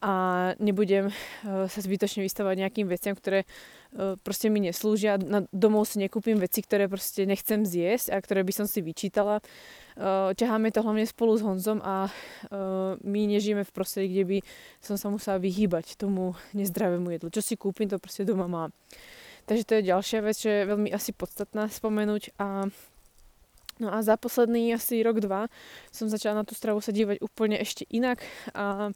[0.04, 0.12] a
[0.60, 5.16] nebudem uh, sa zbytočne vystavať nejakým veciam, ktoré uh, proste mi neslúžia.
[5.16, 9.40] Na domov si nekúpim veci, ktoré proste nechcem zjesť a ktoré by som si vyčítala.
[9.94, 12.10] Uh, ťaháme to hlavne spolu s Honzom a
[13.00, 14.38] my nežijeme v prostredí, kde by
[14.82, 17.28] som sa musela vyhýbať tomu nezdravému jedlu.
[17.30, 18.70] Čo si kúpim, to proste doma mám.
[19.44, 22.68] Takže to je ďalšia vec, čo je veľmi asi podstatná spomenúť a
[23.82, 25.50] No a za posledný asi rok, dva
[25.90, 28.22] som začala na tú stravu sa dívať úplne ešte inak
[28.54, 28.94] a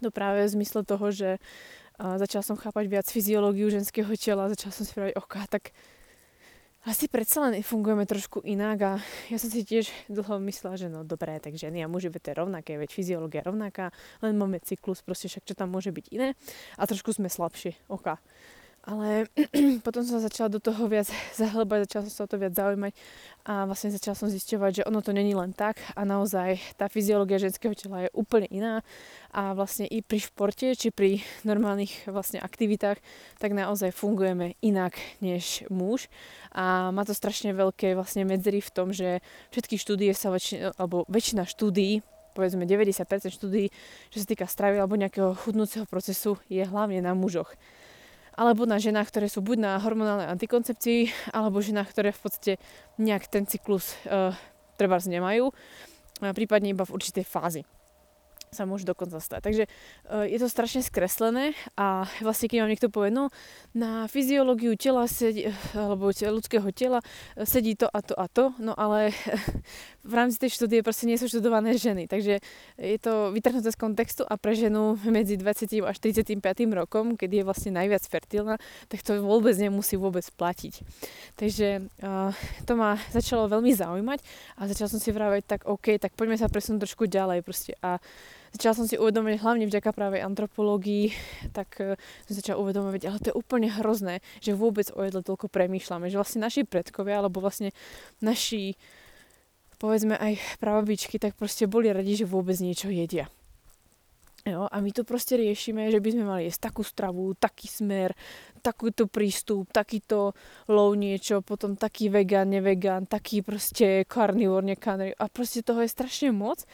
[0.00, 1.36] to práve v zmysle toho, že
[2.00, 5.76] začala som chápať viac fyziológiu ženského tela, začala som si povedať, ok, tak
[6.88, 8.92] asi predsa len fungujeme trošku inak a
[9.28, 12.30] ja som si tiež dlho myslela, že no dobré, tak ženy a muži, veď to
[12.32, 13.92] je rovnaké, veď fyziológia rovnaká,
[14.24, 16.32] len máme cyklus, proste však čo tam môže byť iné
[16.80, 18.16] a trošku sme slabšie, ok.
[18.80, 19.28] Ale
[19.86, 21.04] potom som začala do toho viac
[21.40, 22.92] zahlbať, začala som sa o to viac zaujímať
[23.44, 27.36] a vlastne začala som zisťovať, že ono to není len tak a naozaj tá fyziológia
[27.36, 28.80] ženského tela je úplne iná
[29.36, 33.04] a vlastne i pri športe či pri normálnych vlastne aktivitách
[33.36, 36.08] tak naozaj fungujeme inak než muž.
[36.56, 39.20] A má to strašne veľké vlastne medzery v tom, že
[39.52, 43.74] všetky štúdie sa väčšina, alebo väčšina štúdií povedzme 90% štúdií,
[44.14, 47.52] čo sa týka stravy alebo nejakého chudnúceho procesu je hlavne na mužoch
[48.40, 52.52] alebo na ženách, ktoré sú buď na hormonálnej antikoncepcii, alebo ženách, ktoré v podstate
[52.96, 54.32] nejak ten cyklus uh,
[54.80, 55.52] trebárs nemajú,
[56.32, 57.68] prípadne iba v určitej fázi
[58.50, 59.40] sa môže dokonca stať.
[59.46, 63.30] Takže uh, je to strašne skreslené a vlastne keď vám niekto povie, no
[63.78, 66.98] na fyziológiu tela sedí, alebo ľudského tela
[67.46, 69.14] sedí to a to a to, no ale
[70.10, 72.10] v rámci tej štúdie proste nie sú študované ženy.
[72.10, 72.42] Takže
[72.74, 76.42] je to vytrhnuté z kontextu a pre ženu medzi 20 až 35
[76.74, 78.58] rokom, keď je vlastne najviac fertilná,
[78.90, 80.82] tak to vôbec nemusí vôbec platiť.
[81.38, 82.34] Takže uh,
[82.66, 84.18] to ma začalo veľmi zaujímať
[84.58, 88.02] a začala som si vravať tak OK, tak poďme sa presunúť trošku ďalej proste a
[88.54, 91.14] začala som si uvedomovať hlavne vďaka práve antropológii,
[91.56, 95.50] tak uh, som začala uvedomovať, ale to je úplne hrozné, že vôbec o jedle toľko
[95.50, 97.74] premýšľame, že vlastne naši predkovia, alebo vlastne
[98.22, 98.78] naši
[99.80, 103.32] povedzme aj prababičky, tak proste boli radi, že vôbec niečo jedia.
[104.48, 108.16] Jo, a my to proste riešime, že by sme mali jesť takú stravu, taký smer,
[108.64, 110.32] takýto prístup, takýto
[110.64, 115.12] low niečo, potom taký vegan, nevegan, taký proste karnivor, nekarnivor.
[115.20, 116.64] A proste toho je strašne moc.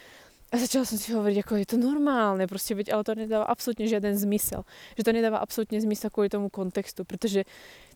[0.56, 3.84] A začala som si hovoriť, ako je to normálne, proste, veď, ale to nedáva absolútne
[3.84, 4.64] žiaden zmysel.
[4.96, 7.44] Že to nedáva absolútne zmysel kvôli tomu kontextu, pretože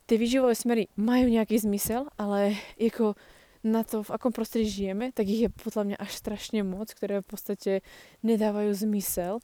[0.05, 3.17] tie výživové smery majú nejaký zmysel, ale ako
[3.65, 7.25] na to, v akom prostredí žijeme, tak ich je podľa mňa až strašne moc, ktoré
[7.25, 7.71] v podstate
[8.21, 9.41] nedávajú zmysel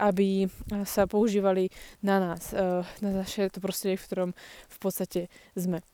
[0.00, 0.48] aby
[0.88, 1.68] sa používali
[2.00, 4.30] na nás, eh, na naše to prostredie, v ktorom
[4.72, 5.84] v podstate sme.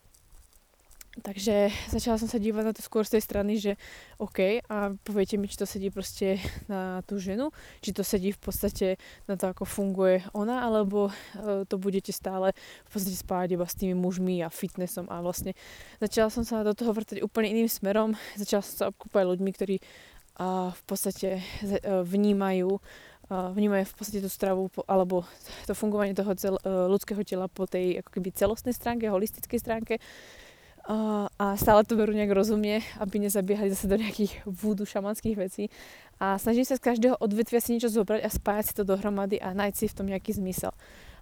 [1.19, 3.75] Takže začala som sa dívať na to skôr z tej strany, že
[4.23, 6.39] OK, a poviete mi, či to sedí proste
[6.71, 7.51] na tú ženu,
[7.83, 8.87] či to sedí v podstate
[9.27, 12.55] na to, ako funguje ona, alebo uh, to budete stále
[12.87, 15.59] v podstate spájať iba s tými mužmi a fitnessom a vlastne
[15.99, 19.77] začala som sa do toho vrtať úplne iným smerom, začala som sa obkúpať ľuďmi, ktorí
[20.39, 22.79] uh, v podstate uh, vnímajú
[23.29, 25.21] vnímajú v podstate tú stravu alebo
[25.69, 29.95] to fungovanie toho cel, e, ľudského tela po tej ako keby celostnej stránke, holistickej stránke
[30.89, 35.69] a stále to berú nejak rozumie, aby nezabiehali zase do nejakých vúdu šamanských vecí
[36.17, 39.53] a snažím sa z každého odvetvia si niečo zobrať a spájať si to dohromady a
[39.53, 40.73] nájsť si v tom nejaký zmysel.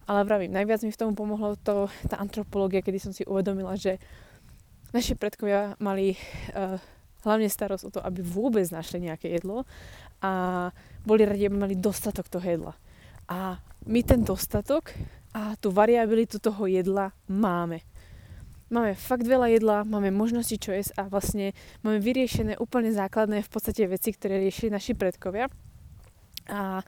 [0.06, 3.98] Ale vravím, najviac mi v tom pomohlo to, tá antropológia, kedy som si uvedomila, že
[4.94, 6.14] naši predkovia mali
[6.54, 6.78] uh,
[7.26, 9.66] hlavne starosť o to, aby vôbec našli nejaké jedlo
[10.22, 10.70] a
[11.02, 12.72] boli radi, aby mali dostatok toho jedla.
[13.26, 13.58] A
[13.90, 14.94] my ten dostatok
[15.34, 17.82] a tú variabilitu toho jedla máme.
[18.66, 21.54] Máme fakt veľa jedla, máme možnosti čo jesť a vlastne
[21.86, 25.46] máme vyriešené úplne základné v podstate veci, ktoré riešili naši predkovia.
[26.50, 26.82] A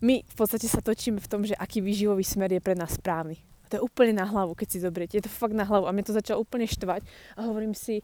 [0.00, 3.36] my v podstate sa točíme v tom, že aký výživový smer je pre nás správny.
[3.38, 5.20] A to je úplne na hlavu, keď si zoberiete.
[5.20, 5.84] Je to fakt na hlavu.
[5.84, 7.04] A mne to začalo úplne štvať
[7.36, 8.00] a hovorím si,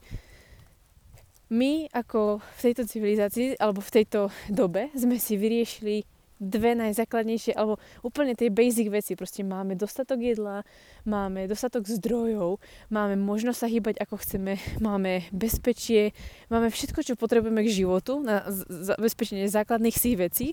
[1.49, 6.05] my ako v tejto civilizácii alebo v tejto dobe sme si vyriešili
[6.39, 9.13] dve najzákladnejšie, alebo úplne tie basic veci.
[9.19, 10.63] Proste máme dostatok jedla,
[11.03, 16.15] máme dostatok zdrojov, máme možnosť sa hýbať ako chceme, máme bezpečie,
[16.47, 20.47] máme všetko, čo potrebujeme k životu na zabezpečenie základných si vecí,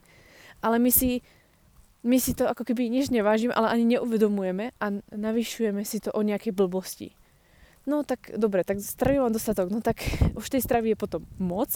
[0.61, 1.23] ale my si
[2.07, 6.23] my si to ako keby než nevážime, ale ani neuvedomujeme a navyšujeme si to o
[6.23, 7.11] nejaké blbosti
[7.87, 10.03] no tak dobre, tak stravy mám dostatok, no tak
[10.35, 11.71] už tej stravy je potom moc,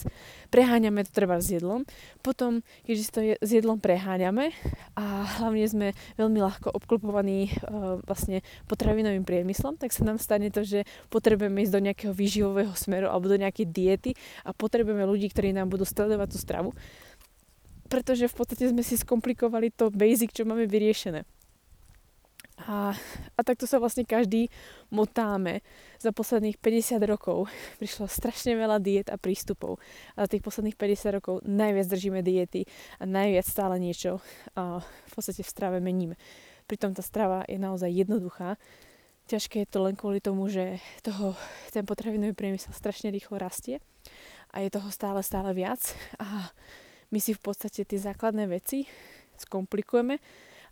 [0.51, 1.87] preháňame to treba s jedlom,
[2.19, 4.51] potom, keďže to je, s jedlom preháňame
[4.99, 5.87] a hlavne sme
[6.19, 11.73] veľmi ľahko obklopovaní uh, vlastne potravinovým priemyslom, tak sa nám stane to, že potrebujeme ísť
[11.73, 14.11] do nejakého výživového smeru alebo do nejakej diety
[14.43, 16.69] a potrebujeme ľudí, ktorí nám budú sledovať tú stravu,
[17.87, 21.23] pretože v podstate sme si skomplikovali to basic, čo máme vyriešené.
[22.67, 22.93] A,
[23.37, 24.51] a takto sa vlastne každý
[24.93, 25.65] motáme
[25.97, 27.49] za posledných 50 rokov.
[27.81, 29.81] Prišlo strašne veľa diet a prístupov.
[30.13, 32.67] A za tých posledných 50 rokov najviac držíme diety
[33.01, 34.21] a najviac stále niečo
[34.53, 36.15] a v podstate v strave meníme.
[36.69, 38.55] Pritom tá strava je naozaj jednoduchá.
[39.27, 41.37] Ťažké je to len kvôli tomu, že toho,
[41.71, 43.79] ten potravinový priemysel strašne rýchlo rastie
[44.51, 45.79] a je toho stále, stále viac.
[46.19, 46.51] A
[47.11, 48.87] my si v podstate tie základné veci
[49.39, 50.19] skomplikujeme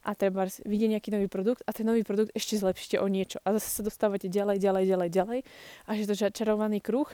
[0.04, 3.44] a treba vidieť nejaký nový produkt a ten nový produkt ešte zlepšite o niečo.
[3.44, 5.40] A zase sa dostávate ďalej, ďalej, ďalej, ďalej.
[5.86, 7.08] A že to čarovaný kruh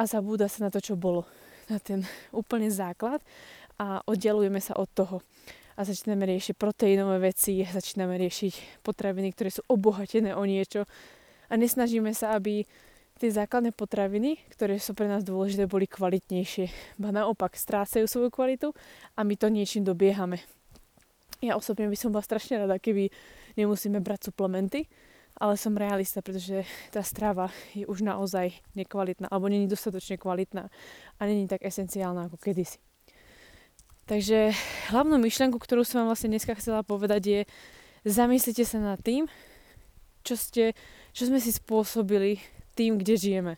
[0.00, 1.28] a zabúda sa na to, čo bolo.
[1.68, 2.02] Na ten
[2.40, 3.20] úplný základ
[3.76, 5.16] a oddelujeme sa od toho.
[5.72, 10.84] A začíname riešiť proteínové veci, začíname riešiť potraviny, ktoré sú obohatené o niečo.
[11.48, 12.68] A nesnažíme sa, aby
[13.16, 16.98] tie základné potraviny, ktoré sú pre nás dôležité, boli kvalitnejšie.
[17.00, 18.76] Ba naopak, strácajú svoju kvalitu
[19.16, 20.42] a my to niečím dobiehame.
[21.42, 23.10] Ja osobne by som bola strašne rada, keby
[23.58, 24.86] nemusíme brať suplementy,
[25.34, 26.62] ale som realista, pretože
[26.94, 30.70] tá strava je už naozaj nekvalitná, alebo není dostatočne kvalitná
[31.18, 32.78] a není tak esenciálna ako kedysi.
[34.06, 34.54] Takže
[34.94, 37.40] hlavnú myšlenku, ktorú som vám vlastne dneska chcela povedať je,
[38.06, 39.26] zamyslite sa nad tým,
[40.22, 40.78] čo, ste,
[41.10, 42.38] čo sme si spôsobili
[42.78, 43.54] tým, kde žijeme.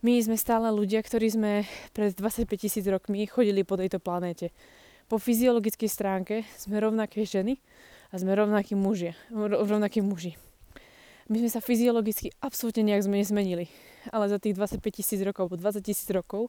[0.00, 1.52] My sme stále ľudia, ktorí sme
[1.92, 4.50] pred 25 tisíc rokmi chodili po tejto planéte
[5.12, 7.60] po fyziologickej stránke sme rovnaké ženy
[8.08, 9.12] a sme rovnakí muži.
[9.28, 10.40] Rovnakí muži.
[11.28, 13.68] My sme sa fyziologicky absolútne nejak nezmenili.
[14.08, 16.48] Ale za tých 25 tisíc rokov, po 20 tisíc rokov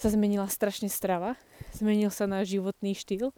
[0.00, 1.36] sa zmenila strašne strava,
[1.76, 3.36] zmenil sa náš životný štýl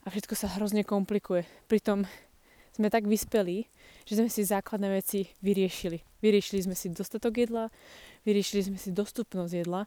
[0.00, 1.44] a všetko sa hrozne komplikuje.
[1.68, 2.08] Pritom
[2.72, 3.68] sme tak vyspelí,
[4.08, 6.00] že sme si základné veci vyriešili.
[6.24, 7.68] Vyriešili sme si dostatok jedla,
[8.24, 9.84] vyriešili sme si dostupnosť jedla,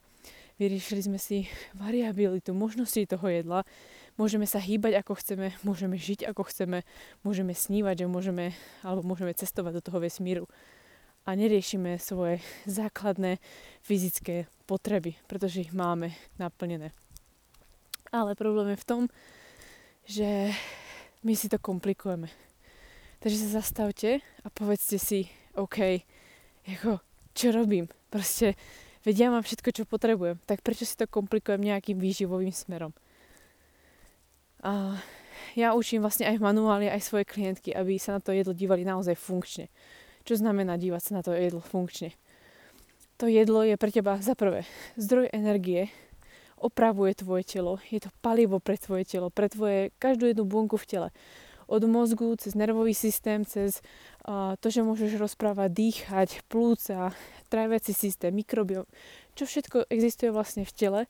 [0.62, 3.66] vyriešili sme si variabilitu, možnosti toho jedla,
[4.22, 6.86] môžeme sa hýbať ako chceme, môžeme žiť ako chceme,
[7.26, 8.54] môžeme snívať, že môžeme,
[8.86, 10.46] alebo môžeme cestovať do toho vesmíru
[11.26, 12.38] a neriešime svoje
[12.70, 13.42] základné
[13.82, 16.94] fyzické potreby, pretože ich máme naplnené.
[18.14, 19.02] Ale problém je v tom,
[20.06, 20.54] že
[21.26, 22.30] my si to komplikujeme.
[23.26, 26.02] Takže sa zastavte a povedzte si, OK,
[26.70, 27.02] ako,
[27.34, 27.90] čo robím?
[28.14, 28.54] Proste,
[29.02, 32.94] veď ja mám všetko, čo potrebujem, tak prečo si to komplikujem nejakým výživovým smerom?
[34.62, 35.02] A
[35.58, 38.88] ja učím vlastne aj v manuáli, aj svoje klientky, aby sa na to jedlo dívali
[38.88, 39.68] naozaj funkčne.
[40.24, 42.14] Čo znamená dívať sa na to jedlo funkčne?
[43.22, 44.66] To jedlo je pre teba za prvé
[44.98, 45.94] zdroj energie,
[46.58, 50.90] opravuje tvoje telo, je to palivo pre tvoje telo, pre tvoje každú jednu bunku v
[50.90, 51.10] tele.
[51.72, 53.80] Od mozgu, cez nervový systém, cez
[54.26, 57.16] uh, to, že môžeš rozprávať, dýchať, plúca,
[57.48, 58.86] tráviaci systém, mikrobiom,
[59.34, 61.02] čo všetko existuje vlastne v tele,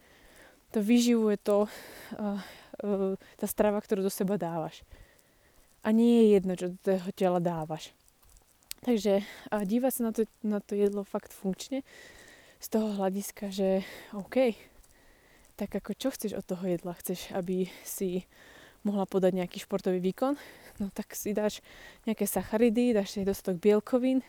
[0.71, 2.39] to vyživuje to, uh,
[3.37, 4.81] tá strava, ktorú do seba dávaš.
[5.85, 7.93] A nie je jedno, čo do toho tela dávaš.
[8.81, 9.21] Takže
[9.53, 11.85] dívať sa na to, na to jedlo fakt funkčne
[12.57, 13.85] z toho hľadiska, že
[14.17, 14.57] OK,
[15.53, 16.97] tak ako čo chceš od toho jedla?
[16.97, 18.25] Chceš, aby si
[18.81, 20.33] mohla podať nejaký športový výkon?
[20.81, 21.61] No tak si dáš
[22.09, 24.25] nejaké sacharidy, dáš si dostatok bielkovín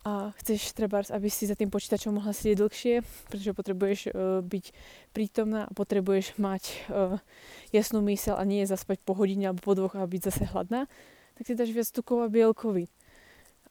[0.00, 2.94] a chceš treba, aby si za tým počítačom mohla sedieť dlhšie,
[3.28, 4.64] pretože potrebuješ uh, byť
[5.12, 7.20] prítomná a potrebuješ mať uh,
[7.68, 10.88] jasnú mysel a nie zaspať po hodine alebo po dvoch a byť zase hladná,
[11.36, 12.88] tak si dáš viac tukov a bielkovín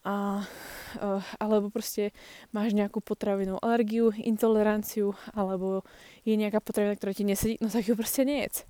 [0.06, 0.48] a,
[1.02, 2.15] uh, alebo proste
[2.56, 5.84] máš nejakú potravinovú alergiu, intoleranciu, alebo
[6.24, 8.63] je nejaká potravina, ktorá ti nesedí, no tak ju proste nejedz.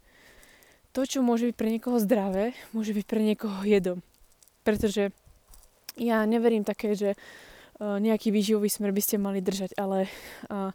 [0.98, 4.02] To, čo môže byť pre niekoho zdravé, môže byť pre niekoho jedom.
[4.66, 5.14] Pretože
[6.00, 10.08] ja neverím také, že uh, nejaký výživový smer by ste mali držať, ale
[10.48, 10.72] uh,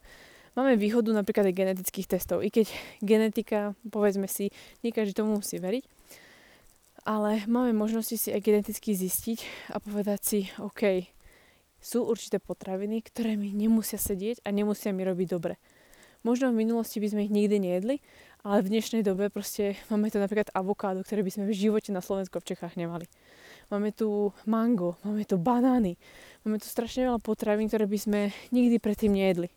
[0.54, 2.44] máme výhodu napríklad aj genetických testov.
[2.44, 2.68] I keď
[3.00, 4.52] genetika, povedzme si,
[4.84, 5.84] nie každý tomu musí veriť,
[7.04, 11.04] ale máme možnosti si aj geneticky zistiť a povedať si, OK,
[11.84, 15.60] sú určité potraviny, ktoré mi nemusia sedieť a nemusia mi robiť dobre.
[16.24, 18.00] Možno v minulosti by sme ich nikdy nejedli,
[18.40, 22.00] ale v dnešnej dobe proste máme tu napríklad avokádo, ktoré by sme v živote na
[22.00, 23.04] Slovensku v Čechách nemali.
[23.72, 25.96] Máme tu mango, máme tu banány,
[26.44, 28.20] máme tu strašne veľa potravín, ktoré by sme
[28.52, 29.48] nikdy predtým nejedli.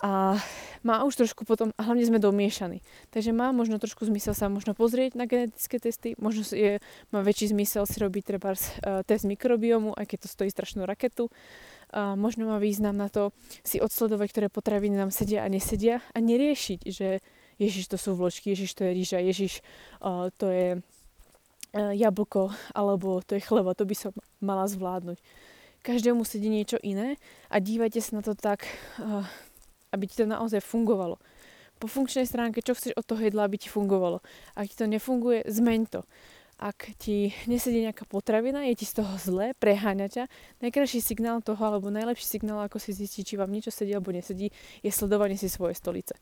[0.00, 0.40] A
[0.80, 2.80] má už trošku potom, a hlavne sme domiešaní.
[3.12, 6.80] Takže má možno trošku zmysel sa možno pozrieť na genetické testy, možno je,
[7.12, 11.28] má väčší zmysel si robiť treba uh, test mikrobiomu, aj keď to stojí strašnú raketu.
[11.92, 16.18] Uh, možno má význam na to si odsledovať, ktoré potraviny nám sedia a nesedia a
[16.24, 17.20] neriešiť, že
[17.60, 19.60] ježiš, to sú vločky, ježiš, to je rýža, ježiš,
[20.00, 20.68] uh, to je
[21.74, 25.18] jablko, alebo to je chleba, to by som mala zvládnuť.
[25.80, 27.16] Každému sedí niečo iné
[27.48, 28.68] a dívajte sa na to tak,
[29.00, 29.24] uh,
[29.96, 31.16] aby ti to naozaj fungovalo.
[31.80, 34.20] Po funkčnej stránke, čo chceš od toho jedla, aby ti fungovalo.
[34.52, 36.00] Ak ti to nefunguje, zmeň to.
[36.60, 40.24] Ak ti nesedí nejaká potravina, je ti z toho zlé, preháňa ťa,
[40.60, 44.52] najkrajší signál toho, alebo najlepší signál, ako si zistiť, či vám niečo sedí alebo nesedí,
[44.84, 46.12] je sledovanie si svojej stolice.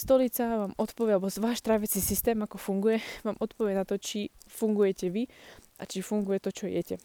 [0.00, 5.12] Stolica vám odpovie, alebo váš tráviaci systém, ako funguje, vám odpovie na to, či fungujete
[5.12, 5.28] vy
[5.76, 6.96] a či funguje to, čo jete.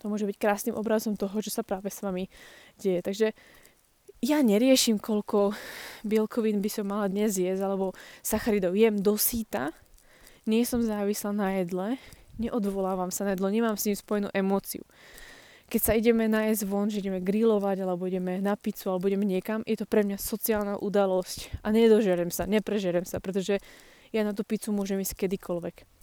[0.00, 2.28] To môže byť krásnym obrazom toho, čo sa práve s vami
[2.80, 3.00] deje.
[3.04, 3.26] Takže
[4.24, 5.52] ja neriešim, koľko
[6.08, 7.92] bielkovín by som mala dnes jesť, alebo
[8.24, 8.72] sacharidov.
[8.72, 9.76] Jem do síta,
[10.48, 12.00] nie som závislá na jedle,
[12.40, 14.84] neodvolávam sa na jedlo, nemám s ním spojenú emóciu.
[15.66, 19.66] Keď sa ideme nájsť von, že ideme grilovať, alebo ideme na pizzu, alebo ideme niekam,
[19.66, 21.58] je to pre mňa sociálna udalosť.
[21.66, 23.58] A nedožerem sa, neprežerem sa, pretože
[24.14, 25.96] ja na tú pizzu môžem ísť kedykoľvek.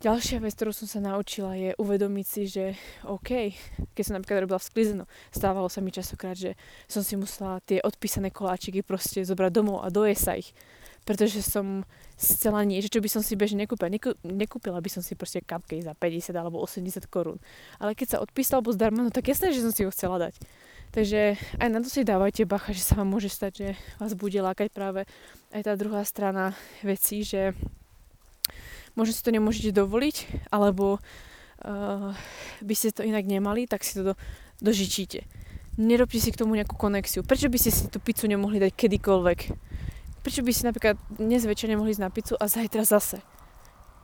[0.00, 2.72] Ďalšia vec, ktorú som sa naučila, je uvedomiť si, že
[3.04, 3.52] OK,
[3.92, 6.56] keď som napríklad robila sklizeno, stávalo sa mi časokrát, že
[6.88, 10.56] som si musela tie odpísané koláčiky proste zobrať domov a dojesť sa ich.
[11.04, 11.84] Pretože som
[12.20, 13.88] chcela niečo, čo by som si bežne nekúpila.
[13.88, 17.40] Nekú, nekúpila by som si proste cupcake za 50 alebo 80 korún.
[17.80, 20.36] Ale keď sa odpísal alebo zdarma, no tak jasné, že som si ho chcela dať.
[20.90, 24.36] Takže aj na to si dávajte bacha, že sa vám môže stať, že vás bude
[24.42, 25.06] lákať práve
[25.54, 26.52] aj tá druhá strana
[26.82, 27.54] veci, že
[28.98, 32.10] možno si to nemôžete dovoliť, alebo uh,
[32.60, 34.14] by ste to inak nemali, tak si to do,
[34.58, 35.22] dožičíte.
[35.78, 37.22] Nerobte si k tomu nejakú konexiu.
[37.22, 39.69] Prečo by ste si tú pizzu nemohli dať kedykoľvek?
[40.20, 43.24] Prečo by ste napríklad dnes večer nemohli ísť na pizzu a zajtra zase?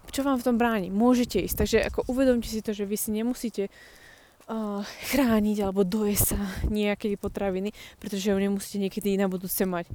[0.08, 0.88] Čo vám v tom bráni?
[0.88, 1.56] Môžete ísť.
[1.60, 4.80] Takže ako uvedomte si to, že vy si nemusíte uh,
[5.12, 6.40] chrániť alebo dojesť sa
[6.72, 9.92] nejaké potraviny, pretože ho nemusíte niekedy na budúce mať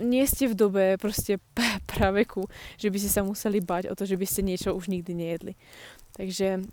[0.00, 1.36] nie ste v dobe proste
[1.92, 2.48] praveku,
[2.80, 5.54] že by ste sa museli bať o to, že by ste niečo už nikdy nejedli.
[6.16, 6.64] Takže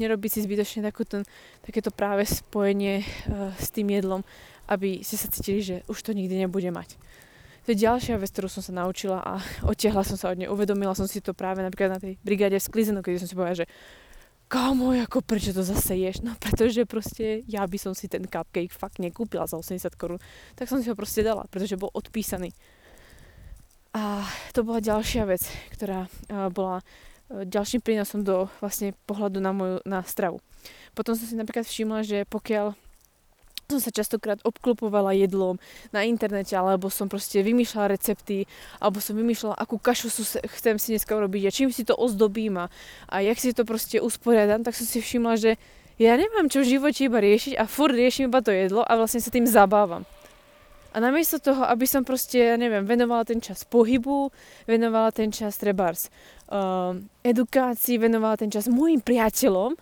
[0.00, 1.22] nerobiť si zbytočne takúto,
[1.62, 4.24] takéto práve spojenie uh, s tým jedlom,
[4.66, 6.96] aby ste sa cítili, že už to nikdy nebude mať.
[7.64, 9.40] To je ďalšia vec, ktorú som sa naučila a
[9.70, 10.48] odtiahla som sa od nej.
[10.52, 13.64] Uvedomila som si to práve napríklad na tej brigáde v Sklizenu, keď som si povedala,
[13.64, 13.70] že
[14.52, 16.20] kámo, ako prečo to zase ješ?
[16.20, 20.20] No pretože proste ja by som si ten cupcake fakt nekúpila za 80 korún.
[20.54, 22.52] Tak som si ho proste dala, pretože bol odpísaný.
[23.94, 26.10] A to bola ďalšia vec, ktorá
[26.50, 26.82] bola
[27.30, 30.44] ďalším prínosom do vlastne pohľadu na moju na stravu.
[30.92, 32.76] Potom som si napríklad všimla, že pokiaľ
[33.68, 35.56] som sa častokrát obklopovala jedlom
[35.90, 38.44] na internete, alebo som proste vymýšľala recepty,
[38.78, 40.12] alebo som vymýšľala, akú kašu
[40.60, 42.66] chcem si dneska urobiť a čím si to ozdobím a,
[43.08, 45.50] a jak si to proste usporiadam, tak som si všimla, že
[45.96, 49.22] ja nemám čo v živote iba riešiť a furt riešim iba to jedlo a vlastne
[49.22, 50.02] sa tým zabávam.
[50.94, 54.30] A namiesto toho, aby som proste, ja neviem, venovala ten čas pohybu,
[54.62, 56.06] venovala ten čas trebárs
[56.54, 56.94] uh,
[57.26, 59.74] edukácii, venovala ten čas môjim priateľom,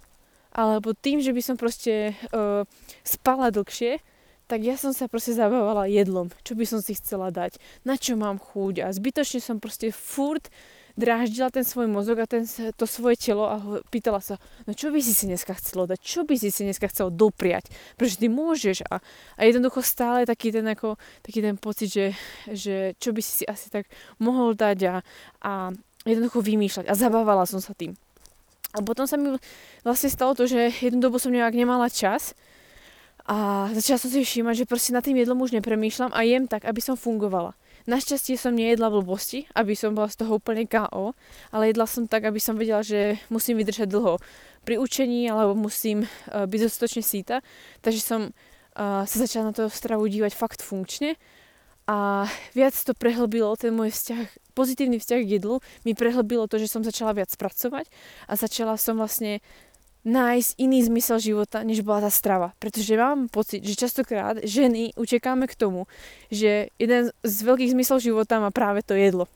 [0.53, 2.68] alebo tým, že by som proste uh,
[3.03, 4.05] spala dlhšie,
[4.53, 7.57] tak ja som sa proste zabávala jedlom, čo by som si chcela dať,
[7.88, 8.84] na čo mám chuť.
[8.84, 10.53] A zbytočne som proste furt
[10.92, 12.44] dráždila ten svoj mozog a ten,
[12.76, 13.57] to svoje telo a
[13.88, 14.36] pýtala sa,
[14.68, 17.72] no čo by si si dneska chcelo dať, čo by si si dneska chcel dopriať,
[17.96, 18.84] pretože ty môžeš.
[18.92, 19.00] A,
[19.40, 22.07] a jednoducho stále taký ten, ako, taký ten pocit, že,
[22.53, 23.88] že čo by si si asi tak
[24.20, 24.94] mohol dať a,
[25.40, 25.53] a
[26.05, 26.92] jednoducho vymýšľať.
[26.92, 27.96] A zabávala som sa tým.
[28.72, 29.36] A potom sa mi
[29.84, 32.32] vlastne stalo to, že jednu dobu som nejak nemala čas
[33.22, 36.66] a začala som si všímať, že proste na tým jedlom už nepremýšľam a jem tak,
[36.66, 37.54] aby som fungovala.
[37.86, 41.14] Našťastie som nejedla blbosti, aby som bola z toho úplne KO,
[41.54, 44.18] ale jedla som tak, aby som vedela, že musím vydržať dlho
[44.66, 47.42] pri učení, alebo musím uh, byť dostatočne síta.
[47.82, 51.14] Takže som uh, sa začala na to stravu dívať fakt funkčne
[51.86, 56.70] a viac to prehlbilo, ten môj vzťah, pozitívny vzťah k jedlu, mi prehlbilo to, že
[56.70, 57.90] som začala viac pracovať
[58.30, 59.42] a začala som vlastne
[60.02, 62.54] nájsť iný zmysel života, než bola tá strava.
[62.58, 65.86] Pretože mám pocit, že častokrát ženy utekáme k tomu,
[66.26, 69.30] že jeden z veľkých zmyslov života má práve to jedlo.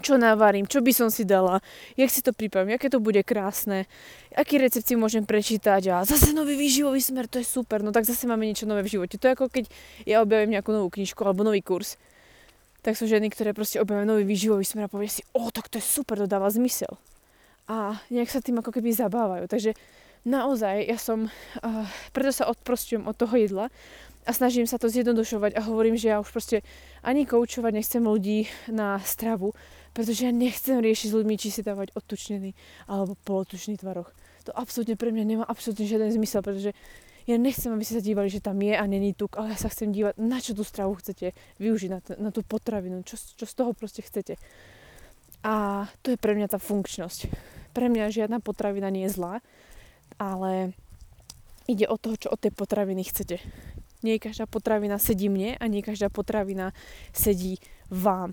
[0.00, 1.60] Čo navarím, čo by som si dala,
[1.94, 3.84] jak si to pripravím, aké to bude krásne,
[4.32, 8.08] aký recept si môžem prečítať a zase nový výživový smer, to je super, no tak
[8.08, 9.20] zase máme niečo nové v živote.
[9.20, 9.64] To je ako keď
[10.08, 12.00] ja objavím nejakú novú knižku alebo nový kurz.
[12.80, 15.76] Tak sú ženy, ktoré proste objavia nový výživový smer a povie si, o, tak to
[15.76, 16.96] je super, to dáva zmysel.
[17.68, 19.44] A nejak sa tým ako keby zabávajú.
[19.52, 19.76] Takže
[20.24, 21.86] naozaj ja som, uh,
[22.16, 23.68] preto sa odprostujem od toho jedla
[24.24, 26.60] a snažím sa to zjednodušovať a hovorím, že ja už proste
[27.00, 29.56] ani koučovať nechcem ľudí na stravu,
[29.92, 32.54] pretože ja nechcem riešiť s ľuďmi, či si dávať odtučnený
[32.86, 34.10] alebo polotučný tvaroch.
[34.48, 36.72] To absolútne pre mňa nemá absolútne žiaden zmysel, pretože
[37.28, 39.68] ja nechcem, aby ste sa dívali, že tam je a není tuk, ale ja sa
[39.68, 43.44] chcem dívať, na čo tú stravu chcete využiť, na, t- na tú potravinu, čo, čo
[43.44, 44.40] z toho proste chcete.
[45.44, 47.30] A to je pre mňa tá funkčnosť.
[47.70, 49.44] Pre mňa žiadna potravina nie je zlá,
[50.18, 50.74] ale
[51.70, 53.38] ide o toho, čo od tej potraviny chcete.
[54.00, 56.72] Nie každá potravina sedí mne a nie každá potravina
[57.12, 57.60] sedí
[57.92, 58.32] vám.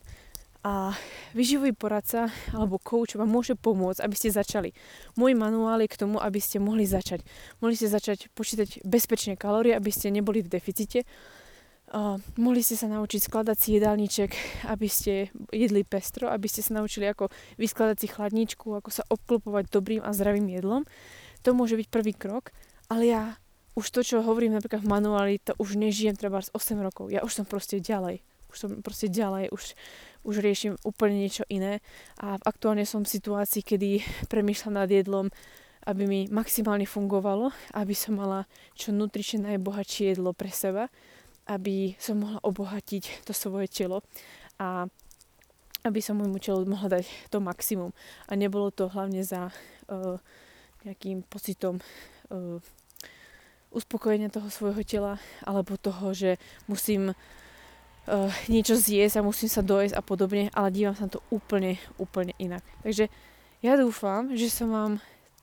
[0.66, 0.94] A
[1.38, 4.74] vyživový poradca alebo coach vám môže pomôcť, aby ste začali.
[5.16, 7.22] Môj manuál je k tomu, aby ste mohli začať.
[7.62, 11.06] Mohli ste začať počítať bezpečne kalórie, aby ste neboli v deficite.
[11.88, 14.32] Uh, mohli ste sa naučiť skladať si jedálniček,
[14.68, 19.72] aby ste jedli pestro, aby ste sa naučili, ako vyskladať si chladničku, ako sa obklopovať
[19.72, 20.84] dobrým a zdravým jedlom.
[21.48, 22.52] To môže byť prvý krok,
[22.92, 23.22] ale ja
[23.78, 27.14] už to, čo hovorím napríklad v manuáli, to už nežijem treba z 8 rokov.
[27.14, 28.20] Ja už som proste ďalej.
[28.50, 29.78] Už som proste ďalej, už
[30.24, 31.84] už riešim úplne niečo iné
[32.18, 34.02] a aktuálne som v situácii, kedy
[34.32, 35.30] premýšľam nad jedlom,
[35.88, 38.44] aby mi maximálne fungovalo, aby som mala
[38.76, 40.92] čo nutrične najbohatšie jedlo pre seba,
[41.48, 44.04] aby som mohla obohatiť to svoje telo
[44.60, 44.92] a
[45.88, 47.96] aby som môjmu telu mohla dať to maximum.
[48.28, 50.20] A nebolo to hlavne za uh,
[50.84, 52.60] nejakým pocitom uh,
[53.72, 56.36] uspokojenia toho svojho tela alebo toho, že
[56.68, 57.16] musím
[58.08, 61.78] uh, niečo zjesť a musím sa dojesť a podobne, ale dívam sa na to úplne,
[62.00, 62.64] úplne inak.
[62.82, 63.12] Takže
[63.62, 64.94] ja dúfam, že som vám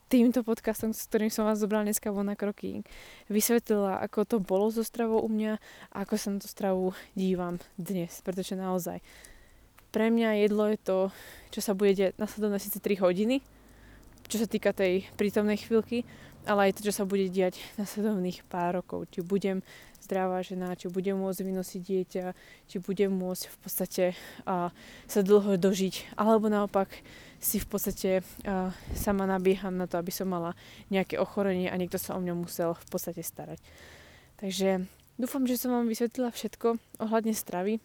[0.08, 2.84] týmto podcastom, s ktorým som vás zobral dneska von na kroky,
[3.26, 5.58] vysvetlila, ako to bolo so stravou u mňa
[5.90, 9.02] a ako sa na tú stravu dívam dnes, pretože naozaj
[9.94, 10.98] pre mňa jedlo je to,
[11.54, 13.42] čo sa bude diať nasledovné síce 3 hodiny,
[14.26, 16.02] čo sa týka tej prítomnej chvíľky,
[16.44, 19.08] ale aj to, čo sa bude diať nasledovných pár rokov.
[19.14, 19.62] Či budem
[20.05, 22.26] zdravá žena, či budem môcť vynosiť dieťa,
[22.68, 24.05] či budem môcť v podstate
[24.44, 24.68] a,
[25.09, 26.92] sa dlho dožiť, alebo naopak
[27.40, 30.52] si v podstate a, sama nabieham na to, aby som mala
[30.92, 33.59] nejaké ochorenie a niekto sa o mňa musel v podstate starať.
[34.36, 34.84] Takže
[35.16, 37.80] dúfam, že som vám vysvetlila všetko ohľadne stravy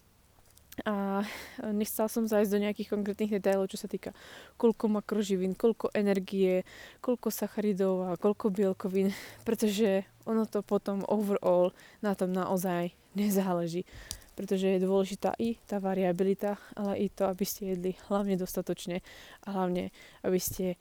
[0.85, 1.25] a
[1.71, 4.15] nechcela som zájsť do nejakých konkrétnych detailov, čo sa týka
[4.55, 6.67] koľko makroživín, koľko energie,
[6.99, 9.15] koľko sacharidov a koľko bielkovín,
[9.47, 11.71] pretože ono to potom overall
[12.03, 13.83] na tom naozaj nezáleží.
[14.37, 19.03] Pretože je dôležitá i tá variabilita, ale i to, aby ste jedli hlavne dostatočne
[19.43, 19.91] a hlavne,
[20.23, 20.79] aby ste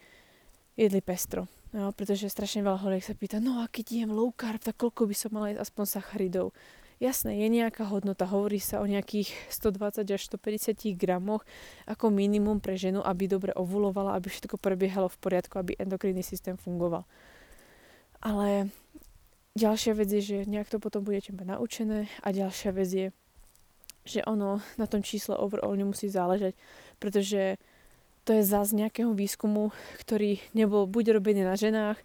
[0.79, 1.51] jedli pestro.
[1.75, 5.05] No, pretože strašne veľa holiek sa pýta, no a keď jem low carb, tak koľko
[5.05, 6.47] by som mala jesť aspoň sacharidov?
[6.99, 11.47] Jasné, je nejaká hodnota, hovorí sa o nejakých 120 až 150 gramoch
[11.87, 16.59] ako minimum pre ženu, aby dobre ovulovala, aby všetko prebiehalo v poriadku, aby endokrinný systém
[16.59, 17.07] fungoval.
[18.19, 18.75] Ale
[19.55, 23.07] ďalšia vec je, že nejak to potom budete mať naučené a ďalšia vec je,
[24.03, 26.59] že ono na tom čísle overall nemusí záležať,
[26.99, 27.63] pretože
[28.27, 29.73] to je zás nejakého výskumu,
[30.05, 31.97] ktorý nebol buď robený na ženách,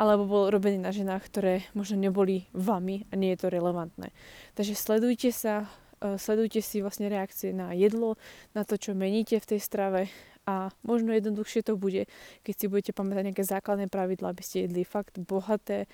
[0.00, 4.16] alebo bol robený na ženách, ktoré možno neboli vami a nie je to relevantné.
[4.56, 5.68] Takže sledujte sa,
[6.00, 8.16] e, sledujte si vlastne reakcie na jedlo,
[8.56, 10.08] na to, čo meníte v tej strave
[10.48, 12.08] a možno jednoduchšie to bude,
[12.40, 15.84] keď si budete pamätať nejaké základné pravidlá, aby ste jedli fakt bohaté,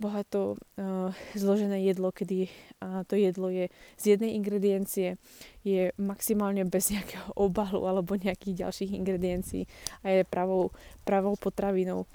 [0.00, 2.48] bohato uh, zložené jedlo, kedy
[3.04, 3.68] to jedlo je
[4.00, 5.20] z jednej ingrediencie,
[5.60, 9.68] je maximálne bez nejakého obalu alebo nejakých ďalších ingrediencií
[10.00, 10.72] a je pravou,
[11.04, 12.08] pravou potravinou.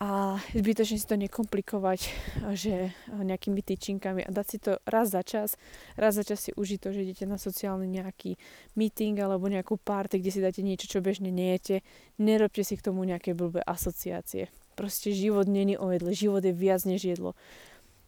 [0.00, 2.08] A zbytočne si to nekomplikovať,
[2.56, 5.60] že nejakými tyčinkami a dať si to raz za čas.
[6.00, 8.40] Raz za čas si užiť to, že idete na sociálny nejaký
[8.80, 11.84] meeting alebo nejakú party, kde si dáte niečo, čo bežne nejete.
[12.16, 14.48] Nerobte si k tomu nejaké blbé asociácie
[14.80, 16.16] Proste život není o jedle.
[16.16, 17.36] Život je viac než jedlo.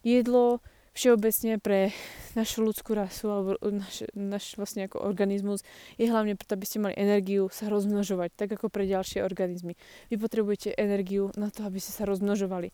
[0.01, 1.93] Jedlo všeobecne pre
[2.37, 5.65] našu ľudskú rasu alebo náš, náš vlastne ako organizmus
[5.97, 9.77] je hlavne preto, aby ste mali energiu sa rozmnožovať, tak ako pre ďalšie organizmy.
[10.13, 12.73] Vy potrebujete energiu na to, aby ste sa rozmnožovali.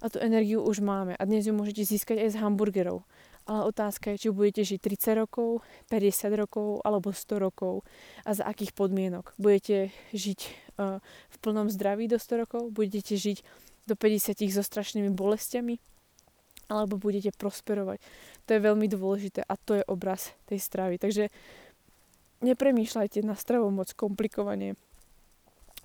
[0.00, 1.12] A tú energiu už máme.
[1.20, 3.04] A dnes ju môžete získať aj z hamburgerov.
[3.44, 5.60] Ale otázka je, či budete žiť 30 rokov,
[5.92, 7.84] 50 rokov alebo 100 rokov
[8.24, 9.36] a za akých podmienok.
[9.36, 10.40] Budete žiť
[11.04, 13.44] v plnom zdraví do 100 rokov, budete žiť
[13.84, 15.76] do 50 so strašnými bolestiami,
[16.70, 17.98] alebo budete prosperovať.
[18.46, 21.02] To je veľmi dôležité a to je obraz tej stravy.
[21.02, 21.28] Takže
[22.46, 24.78] nepremýšľajte na stravu moc komplikovane.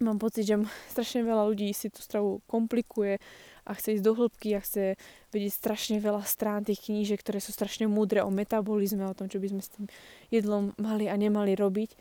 [0.03, 0.59] Mám pocit, že
[0.91, 3.17] strašne veľa ľudí si tú stravu komplikuje
[3.63, 4.99] a chce ísť do hĺbky a chce
[5.31, 9.39] vedieť strašne veľa strán tých knížek, ktoré sú strašne múdre o metabolizme, o tom, čo
[9.39, 9.86] by sme s tým
[10.29, 11.95] jedlom mali a nemali robiť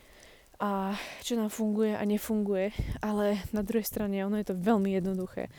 [0.58, 2.70] a čo nám funguje a nefunguje,
[3.02, 5.50] ale na druhej strane ono je to veľmi jednoduché.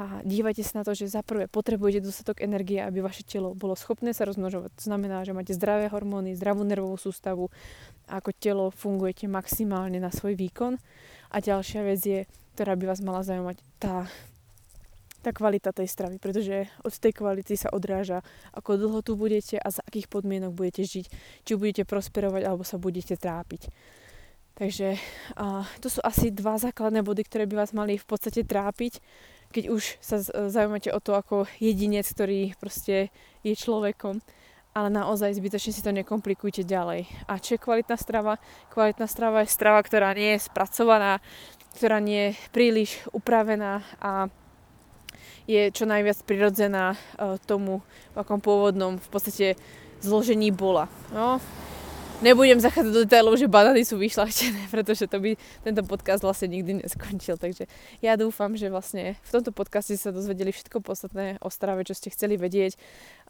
[0.00, 3.76] A dívajte sa na to, že za prvé potrebujete dostatok energie, aby vaše telo bolo
[3.76, 4.72] schopné sa rozmnožovať.
[4.80, 7.52] To znamená, že máte zdravé hormóny, zdravú nervovú sústavu
[8.08, 10.80] a ako telo fungujete maximálne na svoj výkon.
[11.28, 12.20] A ďalšia vec je,
[12.56, 14.08] ktorá by vás mala zaujímať, tá,
[15.20, 18.24] tá kvalita tej stravy, pretože od tej kvality sa odráža,
[18.56, 21.06] ako dlho tu budete a za akých podmienok budete žiť.
[21.44, 23.68] Či budete prosperovať, alebo sa budete trápiť.
[24.60, 25.00] Takže
[25.40, 29.00] uh, to sú asi dva základné body, ktoré by vás mali v podstate trápiť,
[29.56, 30.20] keď už sa
[30.52, 33.08] zaujímate o to ako jedinec, ktorý proste
[33.40, 34.20] je človekom.
[34.76, 37.08] Ale naozaj zbytočne si to nekomplikujte ďalej.
[37.24, 38.36] A čo je kvalitná strava?
[38.68, 41.24] Kvalitná strava je strava, ktorá nie je spracovaná,
[41.80, 44.28] ktorá nie je príliš upravená a
[45.48, 47.80] je čo najviac prirodzená uh, tomu,
[48.12, 49.56] v akom pôvodnom v podstate
[50.04, 50.86] zložení bola.
[51.16, 51.40] No,
[52.20, 56.84] nebudem zachádzať do detailov, že banány sú vyšľachtené, pretože to by tento podcast vlastne nikdy
[56.84, 57.40] neskončil.
[57.40, 57.66] Takže
[58.04, 62.12] ja dúfam, že vlastne v tomto podcaste sa dozvedeli všetko podstatné o strave, čo ste
[62.12, 62.76] chceli vedieť.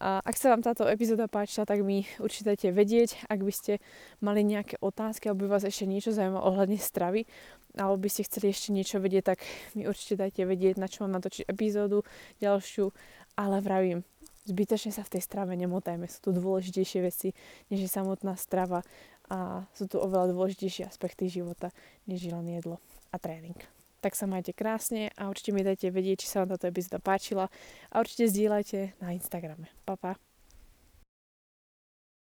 [0.02, 3.30] A ak sa vám táto epizóda páčila, tak mi určite dajte vedieť.
[3.30, 3.72] Ak by ste
[4.18, 7.30] mali nejaké otázky, alebo by vás ešte niečo zaujímalo ohľadne stravy,
[7.78, 9.38] alebo by ste chceli ešte niečo vedieť, tak
[9.78, 12.02] mi určite dajte vedieť, na čo mám natočiť epizódu
[12.42, 12.90] ďalšiu.
[13.38, 14.02] Ale vravím,
[14.50, 16.10] zbytočne sa v tej strave nemotajme.
[16.10, 17.28] Sú tu dôležitejšie veci,
[17.70, 18.82] než je samotná strava
[19.30, 21.70] a sú tu oveľa dôležitejšie aspekty života,
[22.10, 22.82] než je len jedlo
[23.14, 23.56] a tréning.
[24.00, 27.52] Tak sa majte krásne a určite mi dajte vedieť, či sa vám táto epizóda páčila
[27.92, 29.68] a určite zdieľajte na Instagrame.
[29.84, 30.29] Pa, pa.